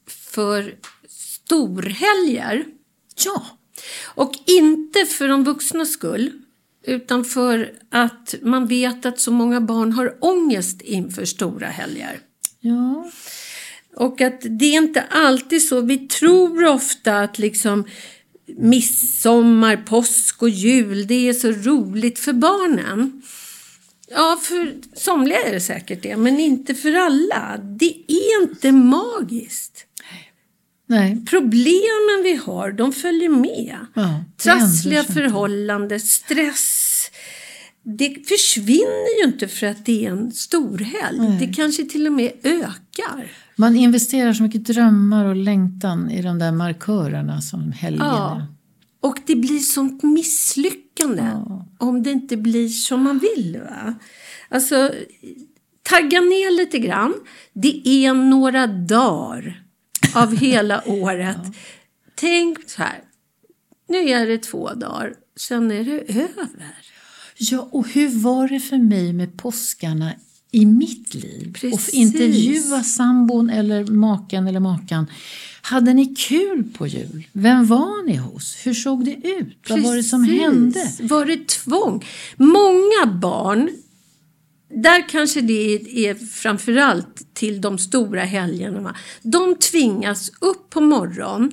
för 0.08 0.74
storhelger. 1.08 2.64
Ja, 3.24 3.46
Och 4.14 4.32
inte 4.46 5.06
för 5.06 5.28
de 5.28 5.44
vuxnas 5.44 5.90
skull. 5.92 6.32
Utan 6.86 7.24
för 7.24 7.72
att 7.90 8.34
man 8.42 8.66
vet 8.66 9.06
att 9.06 9.20
så 9.20 9.30
många 9.32 9.60
barn 9.60 9.92
har 9.92 10.16
ångest 10.20 10.80
inför 10.82 11.24
stora 11.24 11.66
helger. 11.66 12.18
ja. 12.60 13.10
Och 13.96 14.20
att 14.20 14.40
det 14.40 14.64
är 14.64 14.78
inte 14.78 15.02
alltid 15.02 15.62
så. 15.62 15.80
Vi 15.80 15.98
tror 15.98 16.66
ofta 16.66 17.20
att 17.20 17.38
liksom 17.38 17.84
midsommar, 18.58 19.76
påsk 19.76 20.42
och 20.42 20.48
jul, 20.48 21.06
det 21.06 21.28
är 21.28 21.32
så 21.32 21.52
roligt 21.52 22.18
för 22.18 22.32
barnen. 22.32 23.22
Ja, 24.10 24.40
för 24.42 24.74
somliga 24.94 25.42
är 25.42 25.52
det 25.52 25.60
säkert 25.60 26.02
det, 26.02 26.16
men 26.16 26.40
inte 26.40 26.74
för 26.74 26.94
alla. 26.94 27.58
Det 27.78 27.94
är 28.06 28.42
inte 28.42 28.72
magiskt. 28.72 29.86
Nej. 30.86 31.24
Problemen 31.26 32.22
vi 32.22 32.34
har, 32.34 32.72
de 32.72 32.92
följer 32.92 33.28
med. 33.28 33.78
Ja, 33.94 34.24
Trassliga 34.36 35.04
förhållanden, 35.04 36.00
stress. 36.00 36.89
Det 37.82 38.28
försvinner 38.28 39.20
ju 39.22 39.32
inte 39.32 39.48
för 39.48 39.66
att 39.66 39.86
det 39.86 40.06
är 40.06 40.10
en 40.10 40.32
storhelg. 40.32 41.38
Det 41.40 41.52
kanske 41.54 41.84
till 41.84 42.06
och 42.06 42.12
med 42.12 42.32
ökar. 42.42 43.30
Man 43.56 43.76
investerar 43.76 44.32
så 44.32 44.42
mycket 44.42 44.64
drömmar 44.64 45.24
och 45.24 45.36
längtan 45.36 46.10
i 46.10 46.22
de 46.22 46.38
där 46.38 46.52
markörerna 46.52 47.40
som 47.40 47.72
helgen 47.72 48.06
Ja. 48.06 48.36
är. 48.36 48.46
Och 49.00 49.18
det 49.26 49.36
blir 49.36 49.58
sånt 49.58 50.02
misslyckande 50.02 51.22
om 51.78 52.02
det 52.02 52.10
inte 52.10 52.36
blir 52.36 52.68
som 52.68 53.02
man 53.02 53.18
vill. 53.18 53.60
Va? 53.64 53.94
Alltså, 54.48 54.92
tagga 55.82 56.20
ner 56.20 56.56
lite 56.56 56.78
grann. 56.78 57.14
Det 57.52 57.88
är 57.88 58.14
några 58.14 58.66
dagar 58.66 59.62
av 60.14 60.36
hela 60.40 60.82
året. 60.88 61.36
Tänk 62.14 62.70
så 62.70 62.82
här. 62.82 63.00
Nu 63.88 63.98
är 63.98 64.26
det 64.26 64.38
två 64.38 64.70
dagar, 64.74 65.14
sen 65.36 65.70
är 65.70 65.84
det 65.84 66.00
över. 66.12 66.66
Ja, 67.42 67.68
och 67.72 67.88
hur 67.88 68.08
var 68.08 68.48
det 68.48 68.60
för 68.60 68.78
mig 68.78 69.12
med 69.12 69.36
påskarna 69.36 70.12
i 70.50 70.66
mitt 70.66 71.14
liv? 71.14 71.48
Och 71.48 71.60
Precis. 71.60 71.94
intervjua 71.94 72.82
sambon 72.82 73.50
eller 73.50 73.84
maken 73.84 74.46
eller 74.46 74.60
makan. 74.60 75.06
Hade 75.62 75.94
ni 75.94 76.06
kul 76.06 76.64
på 76.78 76.86
jul? 76.86 77.24
Vem 77.32 77.66
var 77.66 78.06
ni 78.06 78.16
hos? 78.16 78.56
Hur 78.66 78.74
såg 78.74 79.04
det 79.04 79.14
ut? 79.14 79.56
Vad 79.68 79.80
var 79.80 79.96
det 79.96 80.02
som 80.02 80.24
Precis. 80.24 80.40
hände? 80.40 80.92
Var 81.00 81.24
det 81.24 81.48
tvång? 81.48 82.04
Många 82.36 83.18
barn, 83.20 83.70
där 84.82 85.08
kanske 85.08 85.40
det 85.40 85.74
är 86.08 86.14
framförallt 86.14 87.34
till 87.34 87.60
de 87.60 87.78
stora 87.78 88.24
helgerna, 88.24 88.96
de 89.22 89.54
tvingas 89.54 90.30
upp 90.40 90.70
på 90.70 90.80
morgon, 90.80 91.50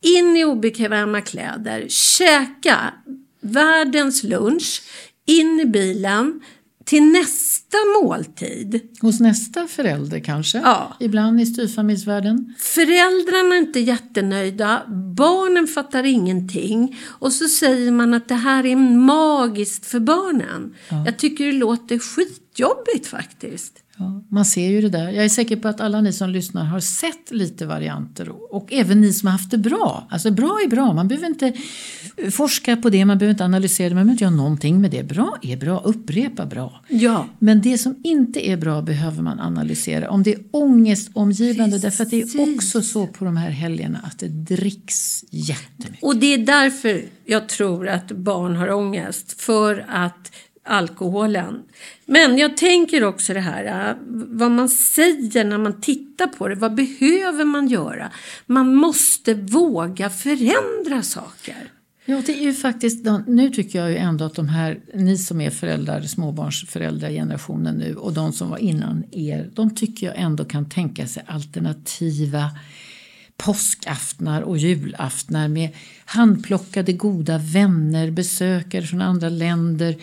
in 0.00 0.36
i 0.36 0.44
obekväma 0.44 1.20
kläder, 1.20 1.86
käka 1.88 2.94
världens 3.42 4.22
lunch, 4.22 4.82
in 5.26 5.60
i 5.60 5.66
bilen, 5.66 6.40
till 6.84 7.02
nästa 7.02 7.76
måltid. 8.02 8.80
Hos 9.00 9.20
nästa 9.20 9.66
förälder 9.66 10.20
kanske? 10.20 10.58
Ja. 10.58 10.96
Ibland 11.00 11.40
i 11.40 11.46
styvfamiljsvärlden? 11.46 12.54
Föräldrarna 12.58 13.54
är 13.54 13.58
inte 13.58 13.80
jättenöjda, 13.80 14.82
barnen 15.16 15.66
fattar 15.66 16.04
ingenting 16.04 16.98
och 17.06 17.32
så 17.32 17.48
säger 17.48 17.90
man 17.90 18.14
att 18.14 18.28
det 18.28 18.34
här 18.34 18.66
är 18.66 18.76
magiskt 18.96 19.86
för 19.86 20.00
barnen. 20.00 20.74
Jag 21.06 21.18
tycker 21.18 21.46
det 21.46 21.52
låter 21.52 21.98
skitjobbigt 21.98 23.06
faktiskt. 23.06 23.81
Ja, 24.02 24.22
man 24.28 24.44
ser 24.44 24.70
ju 24.70 24.80
det 24.80 24.88
där. 24.88 25.10
Jag 25.10 25.24
är 25.24 25.28
säker 25.28 25.56
på 25.56 25.68
att 25.68 25.80
alla 25.80 26.00
ni 26.00 26.12
som 26.12 26.30
lyssnar 26.30 26.64
har 26.64 26.80
sett 26.80 27.30
lite 27.30 27.66
varianter 27.66 28.28
och, 28.28 28.54
och 28.54 28.72
även 28.72 29.00
ni 29.00 29.12
som 29.12 29.26
har 29.26 29.32
haft 29.32 29.50
det 29.50 29.58
bra. 29.58 30.06
Alltså 30.10 30.30
bra 30.30 30.58
är 30.64 30.68
bra, 30.68 30.92
man 30.92 31.08
behöver 31.08 31.26
inte 31.26 31.52
forska 32.30 32.76
på 32.76 32.90
det, 32.90 33.04
man 33.04 33.18
behöver 33.18 33.30
inte 33.30 33.44
analysera 33.44 33.88
det, 33.88 33.94
man 33.94 34.04
behöver 34.04 34.12
inte 34.12 34.24
göra 34.24 34.34
någonting 34.34 34.80
med 34.80 34.90
det. 34.90 35.02
Bra 35.02 35.36
är 35.42 35.56
bra, 35.56 35.80
upprepa 35.84 36.46
bra. 36.46 36.80
Ja. 36.88 37.26
Men 37.38 37.60
det 37.60 37.78
som 37.78 38.00
inte 38.04 38.48
är 38.48 38.56
bra 38.56 38.82
behöver 38.82 39.22
man 39.22 39.40
analysera. 39.40 40.10
Om 40.10 40.22
det 40.22 40.34
är 40.34 40.40
ångestomgivande, 40.50 41.78
därför 41.78 42.04
att 42.04 42.10
det 42.10 42.16
är 42.16 42.22
Precis. 42.22 42.56
också 42.56 42.82
så 42.82 43.06
på 43.06 43.24
de 43.24 43.36
här 43.36 43.50
helgerna 43.50 44.00
att 44.04 44.18
det 44.18 44.28
dricks 44.28 45.24
jättemycket. 45.30 46.02
Och 46.02 46.16
det 46.16 46.34
är 46.34 46.38
därför 46.38 47.02
jag 47.24 47.48
tror 47.48 47.88
att 47.88 48.12
barn 48.12 48.56
har 48.56 48.70
ångest. 48.70 49.40
För 49.42 49.86
att 49.88 50.32
alkoholen. 50.64 51.62
Men 52.06 52.38
jag 52.38 52.56
tänker 52.56 53.04
också 53.04 53.34
det 53.34 53.40
här, 53.40 53.90
äh, 53.90 53.96
vad 54.28 54.50
man 54.50 54.68
säger 54.68 55.44
när 55.44 55.58
man 55.58 55.80
tittar 55.80 56.26
på 56.26 56.48
det. 56.48 56.54
Vad 56.54 56.74
behöver 56.74 57.44
man 57.44 57.68
göra? 57.68 58.10
Man 58.46 58.74
måste 58.74 59.34
våga 59.34 60.10
förändra 60.10 61.02
saker. 61.02 61.70
Ja, 62.04 62.22
det 62.26 62.32
är 62.32 62.42
ju 62.42 62.52
faktiskt, 62.52 63.06
nu 63.26 63.50
tycker 63.50 63.78
jag 63.78 63.90
ju 63.90 63.96
ändå 63.96 64.24
att 64.24 64.34
de 64.34 64.48
här, 64.48 64.80
ni 64.94 65.18
som 65.18 65.40
är 65.40 65.50
föräldrar, 65.50 66.02
småbarnsföräldragenerationen 66.02 67.74
nu 67.74 67.94
och 67.94 68.12
de 68.12 68.32
som 68.32 68.50
var 68.50 68.58
innan 68.58 69.04
er, 69.10 69.50
de 69.54 69.74
tycker 69.74 70.06
jag 70.06 70.16
ändå 70.18 70.44
kan 70.44 70.68
tänka 70.68 71.06
sig 71.06 71.22
alternativa 71.26 72.50
påskaftnar 73.36 74.42
och 74.42 74.58
julaftnar 74.58 75.48
med 75.48 75.70
handplockade 76.04 76.92
goda 76.92 77.38
vänner, 77.38 78.10
besökare 78.10 78.82
från 78.82 79.00
andra 79.00 79.28
länder. 79.28 79.96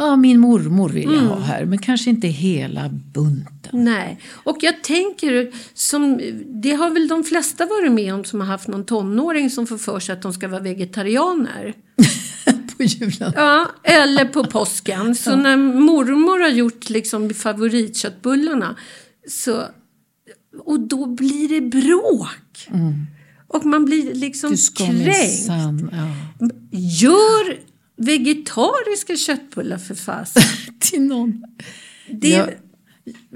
Ja, 0.00 0.16
min 0.16 0.40
mormor 0.40 0.88
vill 0.88 1.12
jag 1.12 1.20
ha 1.20 1.40
här, 1.40 1.64
men 1.64 1.78
kanske 1.78 2.10
inte 2.10 2.28
hela 2.28 2.88
bunten. 2.88 3.84
Nej, 3.84 4.20
och 4.32 4.56
jag 4.60 4.82
tänker 4.84 5.52
som 5.74 6.20
det 6.62 6.72
har 6.72 6.90
väl 6.90 7.08
de 7.08 7.24
flesta 7.24 7.66
varit 7.66 7.92
med 7.92 8.14
om 8.14 8.24
som 8.24 8.40
har 8.40 8.46
haft 8.46 8.68
någon 8.68 8.84
tonåring 8.84 9.50
som 9.50 9.66
får 9.66 9.78
för 9.78 10.00
sig 10.00 10.12
att 10.12 10.22
de 10.22 10.32
ska 10.32 10.48
vara 10.48 10.60
vegetarianer. 10.60 11.74
på 12.76 12.82
julen. 12.82 13.32
Ja, 13.36 13.66
eller 13.82 14.24
på 14.24 14.44
påsken. 14.44 15.14
Så 15.14 15.36
när 15.36 15.56
mormor 15.56 16.40
har 16.40 16.48
gjort 16.48 16.90
liksom 16.90 17.30
favoritköttbullarna 17.30 18.76
så 19.28 19.62
och 20.64 20.80
då 20.80 21.06
blir 21.06 21.48
det 21.48 21.60
bråk. 21.60 22.68
Och 23.48 23.64
man 23.66 23.84
blir 23.84 24.14
liksom 24.14 24.54
Mm. 24.80 25.04
Kränkt. 25.04 25.46
ja. 25.48 26.48
Gör 26.72 27.69
vegetariska 28.00 29.16
köttbullar 29.16 29.78
för 29.78 29.94
fasen. 29.94 30.42
Till 30.80 31.02
någon. 31.02 31.42
Det, 32.10 32.28
Ja, 32.28 32.46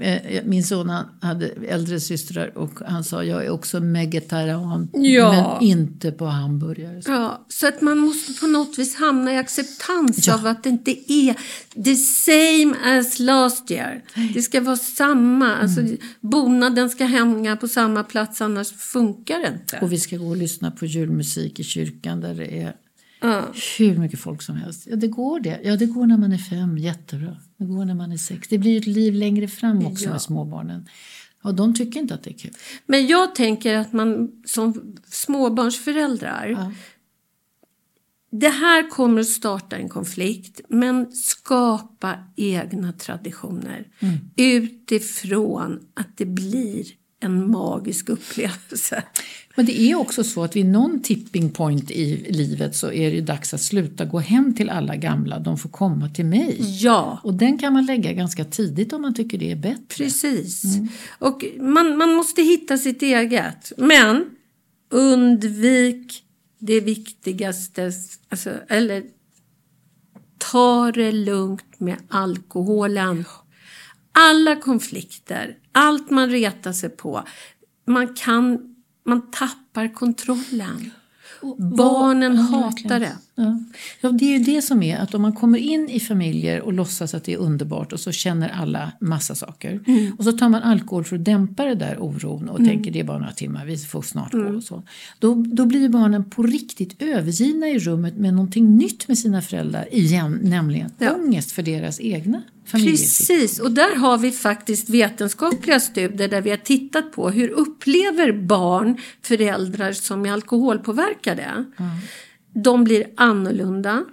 Eh, 0.01 0.43
Min 0.45 0.63
son 0.63 0.89
han 0.89 1.05
hade 1.21 1.47
äldre 1.47 1.99
systrar 1.99 2.57
och 2.57 2.79
han 2.87 3.03
sa 3.03 3.23
jag 3.23 3.45
är 3.45 3.49
också 3.49 3.79
vegetarian 3.79 4.89
Ja. 4.93 5.57
men 5.59 5.67
inte 5.69 6.11
på 6.11 6.25
hamburgare. 6.25 7.01
Ja, 7.05 7.45
så 7.49 7.67
att 7.67 7.81
man 7.81 7.97
måste 7.97 8.33
på 8.33 8.47
något 8.47 8.79
vis 8.79 8.95
hamna 8.95 9.33
i 9.33 9.37
acceptans 9.37 10.27
Ja. 10.27 10.33
av 10.33 10.47
att 10.47 10.63
det 10.63 10.69
inte 10.69 11.13
är 11.13 11.35
the 11.83 11.95
same 11.95 12.99
as 12.99 13.19
last 13.19 13.71
year. 13.71 14.03
Det 14.33 14.41
ska 14.41 14.61
vara 14.61 14.77
samma. 14.77 15.55
Alltså, 15.55 15.79
Mm. 15.81 15.97
bonaden 16.21 16.89
ska 16.89 17.05
hänga 17.05 17.55
på 17.57 17.67
samma 17.67 18.03
plats, 18.03 18.41
annars 18.41 18.71
funkar 18.71 19.39
det 19.39 19.47
inte. 19.47 19.79
Och 19.81 19.91
vi 19.91 19.99
ska 19.99 20.17
gå 20.17 20.27
och 20.29 20.37
lyssna 20.37 20.71
på 20.71 20.85
julmusik 20.85 21.59
i 21.59 21.63
kyrkan 21.63 22.21
där 22.21 22.33
det 22.35 22.61
är 22.61 22.73
Ja. 23.27 23.45
hur 23.77 23.97
mycket 23.97 24.19
folk 24.19 24.41
som 24.41 24.55
helst. 24.55 24.87
Ja, 24.89 24.95
det 24.95 25.07
går 25.07 25.39
det. 25.39 25.59
Ja, 25.63 25.75
det 25.75 25.85
går 25.85 26.05
när 26.05 26.17
man 26.17 26.31
är 26.31 26.37
fem. 26.37 26.77
Jättebra. 26.77 27.37
Det 27.57 27.65
går 27.65 27.85
när 27.85 27.95
man 27.95 28.11
är 28.11 28.17
sex. 28.17 28.47
Det 28.47 28.57
blir 28.57 28.77
ett 28.77 28.87
liv 28.87 29.13
längre 29.13 29.47
fram 29.47 29.85
också 29.85 30.05
Ja. 30.05 30.11
med 30.11 30.21
småbarnen. 30.21 30.87
Och 31.41 31.55
de 31.55 31.73
tycker 31.75 31.99
inte 31.99 32.13
att 32.13 32.23
det 32.23 32.29
är 32.29 32.37
kul. 32.37 32.53
Men 32.85 33.07
jag 33.07 33.35
tänker 33.35 33.77
att 33.77 33.93
man 33.93 34.31
som 34.45 34.95
småbarnsföräldrar 35.07 36.47
Ja. 36.47 36.71
Det 38.31 38.49
här 38.49 38.89
kommer 38.89 39.21
att 39.21 39.27
starta 39.27 39.75
en 39.77 39.89
konflikt, 39.89 40.61
men 40.69 41.11
skapa 41.11 42.15
egna 42.35 42.93
traditioner 42.93 43.87
Mm. 43.99 44.15
utifrån 44.37 45.79
att 45.93 46.17
det 46.17 46.25
blir 46.25 46.85
en 47.19 47.51
magisk 47.51 48.09
upplevelse. 48.09 49.03
Men 49.55 49.65
det 49.65 49.81
är 49.81 49.95
också 49.95 50.23
så 50.23 50.43
att 50.43 50.55
vid 50.55 50.65
någon 50.65 51.01
tipping 51.01 51.49
point 51.49 51.91
i 51.91 52.31
livet 52.31 52.75
så 52.75 52.91
är 52.91 53.11
det 53.11 53.21
dags 53.21 53.53
att 53.53 53.61
sluta 53.61 54.05
gå 54.05 54.19
hem 54.19 54.55
till 54.55 54.69
alla 54.69 54.95
gamla. 54.95 55.39
De 55.39 55.57
får 55.57 55.69
komma 55.69 56.09
till 56.09 56.25
mig. 56.25 56.57
Ja, 56.59 57.19
Och 57.23 57.33
den 57.33 57.57
kan 57.57 57.73
man 57.73 57.85
lägga 57.85 58.13
ganska 58.13 58.45
tidigt 58.45 58.93
om 58.93 59.01
man 59.01 59.13
tycker 59.13 59.37
det 59.37 59.51
är 59.51 59.55
bättre. 59.55 59.85
precis. 59.97 60.63
Och 61.19 61.45
man, 61.59 61.97
man 61.97 62.13
måste 62.15 62.41
hitta 62.41 62.77
sitt 62.77 63.01
eget. 63.01 63.71
Men 63.77 64.25
undvik 64.91 66.23
det 66.59 66.79
viktigaste, 66.79 67.91
alltså, 68.29 68.51
eller 68.67 69.03
ta 70.37 70.91
det 70.91 71.11
lugnt 71.11 71.79
med 71.79 71.97
alkoholen. 72.07 73.25
Alla 74.11 74.55
konflikter, 74.55 75.57
allt 75.71 76.09
man 76.09 76.29
retar 76.29 76.73
sig 76.73 76.89
på, 76.89 77.23
man 77.87 78.13
kan, 78.13 78.74
man 79.05 79.31
tappar 79.31 79.93
kontrollen. 79.93 80.91
Barnen 81.77 82.35
Ja, 82.35 82.41
hatar 82.41 82.99
det. 82.99 83.11
Ja. 83.35 83.59
ja, 84.01 84.09
det 84.11 84.25
är 84.25 84.37
ju 84.39 84.43
det 84.43 84.61
som 84.61 84.83
är 84.83 84.97
att 84.97 85.13
om 85.15 85.21
man 85.21 85.33
kommer 85.33 85.57
in 85.59 85.89
i 85.89 85.99
familjer 85.99 86.61
och 86.61 86.73
låtsas 86.73 87.13
att 87.13 87.23
det 87.23 87.33
är 87.33 87.37
underbart 87.37 87.93
och 87.93 87.99
så 87.99 88.11
känner 88.11 88.49
alla 88.49 88.91
massa 89.01 89.35
saker. 89.35 89.79
Och 90.17 90.23
så 90.23 90.31
tar 90.31 90.49
man 90.49 90.63
alkohol 90.63 91.03
för 91.03 91.15
att 91.15 91.25
dämpa 91.25 91.65
det 91.65 91.75
där 91.75 91.97
oron 91.99 92.49
och 92.49 92.57
tänker 92.57 92.91
det 92.91 92.99
är 92.99 93.03
bara 93.03 93.17
några 93.19 93.31
timmar, 93.33 93.65
vi 93.65 93.77
får 93.77 94.01
snart 94.01 94.31
gå 94.31 94.39
och 94.39 94.63
så. 94.63 94.83
Då, 95.19 95.43
då 95.47 95.65
blir 95.65 95.89
barnen 95.89 96.29
på 96.29 96.43
riktigt 96.43 97.01
övergivna 97.01 97.67
i 97.67 97.79
rummet 97.79 98.17
med 98.17 98.33
någonting 98.33 98.77
nytt 98.77 99.07
med 99.07 99.17
sina 99.17 99.41
föräldrar 99.41 99.93
igen, 99.95 100.39
nämligen 100.43 100.91
Ja. 100.97 101.13
ångest 101.15 101.51
för 101.51 101.61
deras 101.63 101.99
egna. 101.99 102.41
Precis, 102.71 103.59
och 103.59 103.71
där 103.71 103.95
har 103.95 104.17
vi 104.17 104.31
faktiskt 104.31 104.89
vetenskapliga 104.89 105.79
studier 105.79 106.27
där 106.27 106.41
vi 106.41 106.49
har 106.49 106.57
tittat 106.57 107.11
på 107.11 107.29
hur 107.29 107.49
upplever 107.49 108.31
barn 108.31 108.97
föräldrar 109.21 109.91
som 109.91 110.25
är 110.25 110.31
alkoholpåverkade. 110.31 111.65
De 112.53 112.83
blir 112.83 113.07
annorlunda, 113.15 114.05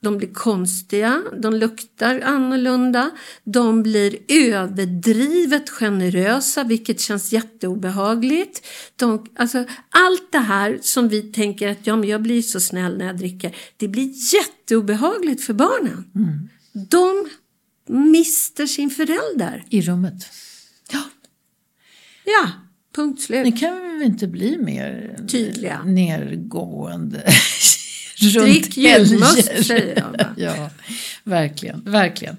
de 0.00 0.18
blir 0.18 0.32
konstiga, 0.32 1.22
de 1.42 1.54
luktar 1.54 2.20
annorlunda, 2.20 3.10
de 3.44 3.82
blir 3.82 4.16
överdrivet 4.28 5.70
generösa 5.70 6.64
vilket 6.64 7.00
känns 7.00 7.32
jätteobehagligt. 7.32 8.66
De, 8.96 9.26
alltså, 9.36 9.64
allt 9.90 10.32
det 10.32 10.38
här 10.38 10.78
som 10.82 11.08
vi 11.08 11.22
tänker 11.22 11.68
att 11.68 11.86
ja, 11.86 11.96
men 11.96 12.08
jag 12.08 12.22
blir 12.22 12.42
så 12.42 12.60
snäll 12.60 12.98
när 12.98 13.06
jag 13.06 13.18
dricker, 13.18 13.56
det 13.76 13.88
blir 13.88 14.12
jätteobehagligt 14.34 15.44
för 15.44 15.54
barnen. 15.54 16.04
De 16.90 17.28
mister 17.88 18.66
sin 18.66 18.90
förälder. 18.90 19.64
I 19.70 19.82
rummet. 19.82 20.28
Ja. 20.92 21.02
Ja, 22.24 22.50
punkt 22.94 23.22
slut. 23.22 23.44
Det 23.44 23.52
kan 23.52 23.80
väl 23.80 24.02
inte 24.02 24.26
bli 24.26 24.58
mer 24.58 25.16
Tydliga. 25.28 25.82
nergående 25.84 27.18
Drick 28.20 28.76
julmust, 28.76 29.66
säger 29.66 29.94
jag 29.96 30.12
bara. 30.12 30.34
ja, 30.36 30.70
verkligen, 31.24 31.82
verkligen. 31.84 32.36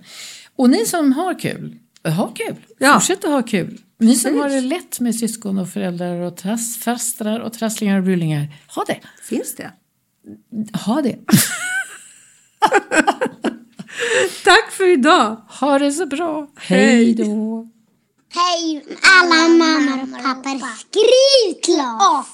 Och 0.55 0.69
ni 0.69 0.85
som 0.85 1.13
har 1.13 1.39
kul, 1.39 1.75
ha 2.03 2.27
kul. 2.33 2.55
Ja. 2.77 2.93
Fortsätt 2.93 3.23
att 3.23 3.31
ha 3.31 3.43
kul. 3.43 3.81
Ni 3.99 4.15
som 4.15 4.31
Precis. 4.31 4.41
har 4.43 4.49
det 4.49 4.61
lätt 4.61 4.99
med 4.99 5.15
syskon 5.15 5.57
och 5.57 5.69
föräldrar 5.69 6.19
och 6.19 6.37
trass, 6.37 6.77
fastrar 6.77 7.39
och 7.39 7.53
trasslingar 7.53 7.97
och 7.97 8.03
brullingar, 8.03 8.55
ha 8.75 8.83
det. 8.87 8.99
Finns 9.23 9.55
det? 9.55 9.71
Ha 10.85 11.01
det. 11.01 11.17
Tack 14.43 14.71
för 14.71 14.93
idag. 14.93 15.41
Ha 15.47 15.79
det 15.79 15.91
så 15.91 16.05
bra. 16.05 16.47
Hej. 16.55 16.85
Hej 16.85 17.15
då. 17.15 17.67
Hej 18.29 18.85
alla 19.03 19.47
mammor 19.47 20.03
och 20.03 20.23
pappor, 20.23 20.59
skrivklas! 20.77 22.33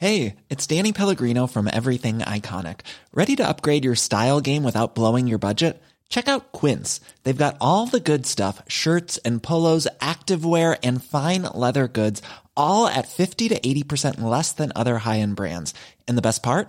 Hey, 0.00 0.36
it's 0.48 0.66
Danny 0.66 0.92
Pellegrino 0.92 1.48
from 1.48 1.66
Everything 1.66 2.18
Iconic. 2.20 2.80
Ready 3.12 3.34
to 3.36 3.48
upgrade 3.48 3.84
your 3.84 3.96
style 3.96 4.40
game 4.40 4.62
without 4.62 4.94
blowing 4.94 5.26
your 5.26 5.40
budget? 5.40 5.82
Check 6.08 6.28
out 6.28 6.52
Quince. 6.52 7.00
They've 7.24 7.44
got 7.44 7.56
all 7.60 7.86
the 7.86 8.00
good 8.00 8.24
stuff 8.24 8.62
shirts 8.68 9.18
and 9.24 9.42
polos, 9.42 9.88
activewear, 10.00 10.78
and 10.84 11.02
fine 11.02 11.42
leather 11.52 11.88
goods, 11.88 12.22
all 12.56 12.86
at 12.86 13.08
50 13.08 13.48
to 13.48 13.58
80% 13.58 14.20
less 14.20 14.52
than 14.52 14.72
other 14.76 14.98
high 14.98 15.18
end 15.18 15.34
brands. 15.36 15.74
And 16.06 16.16
the 16.16 16.22
best 16.22 16.42
part? 16.44 16.68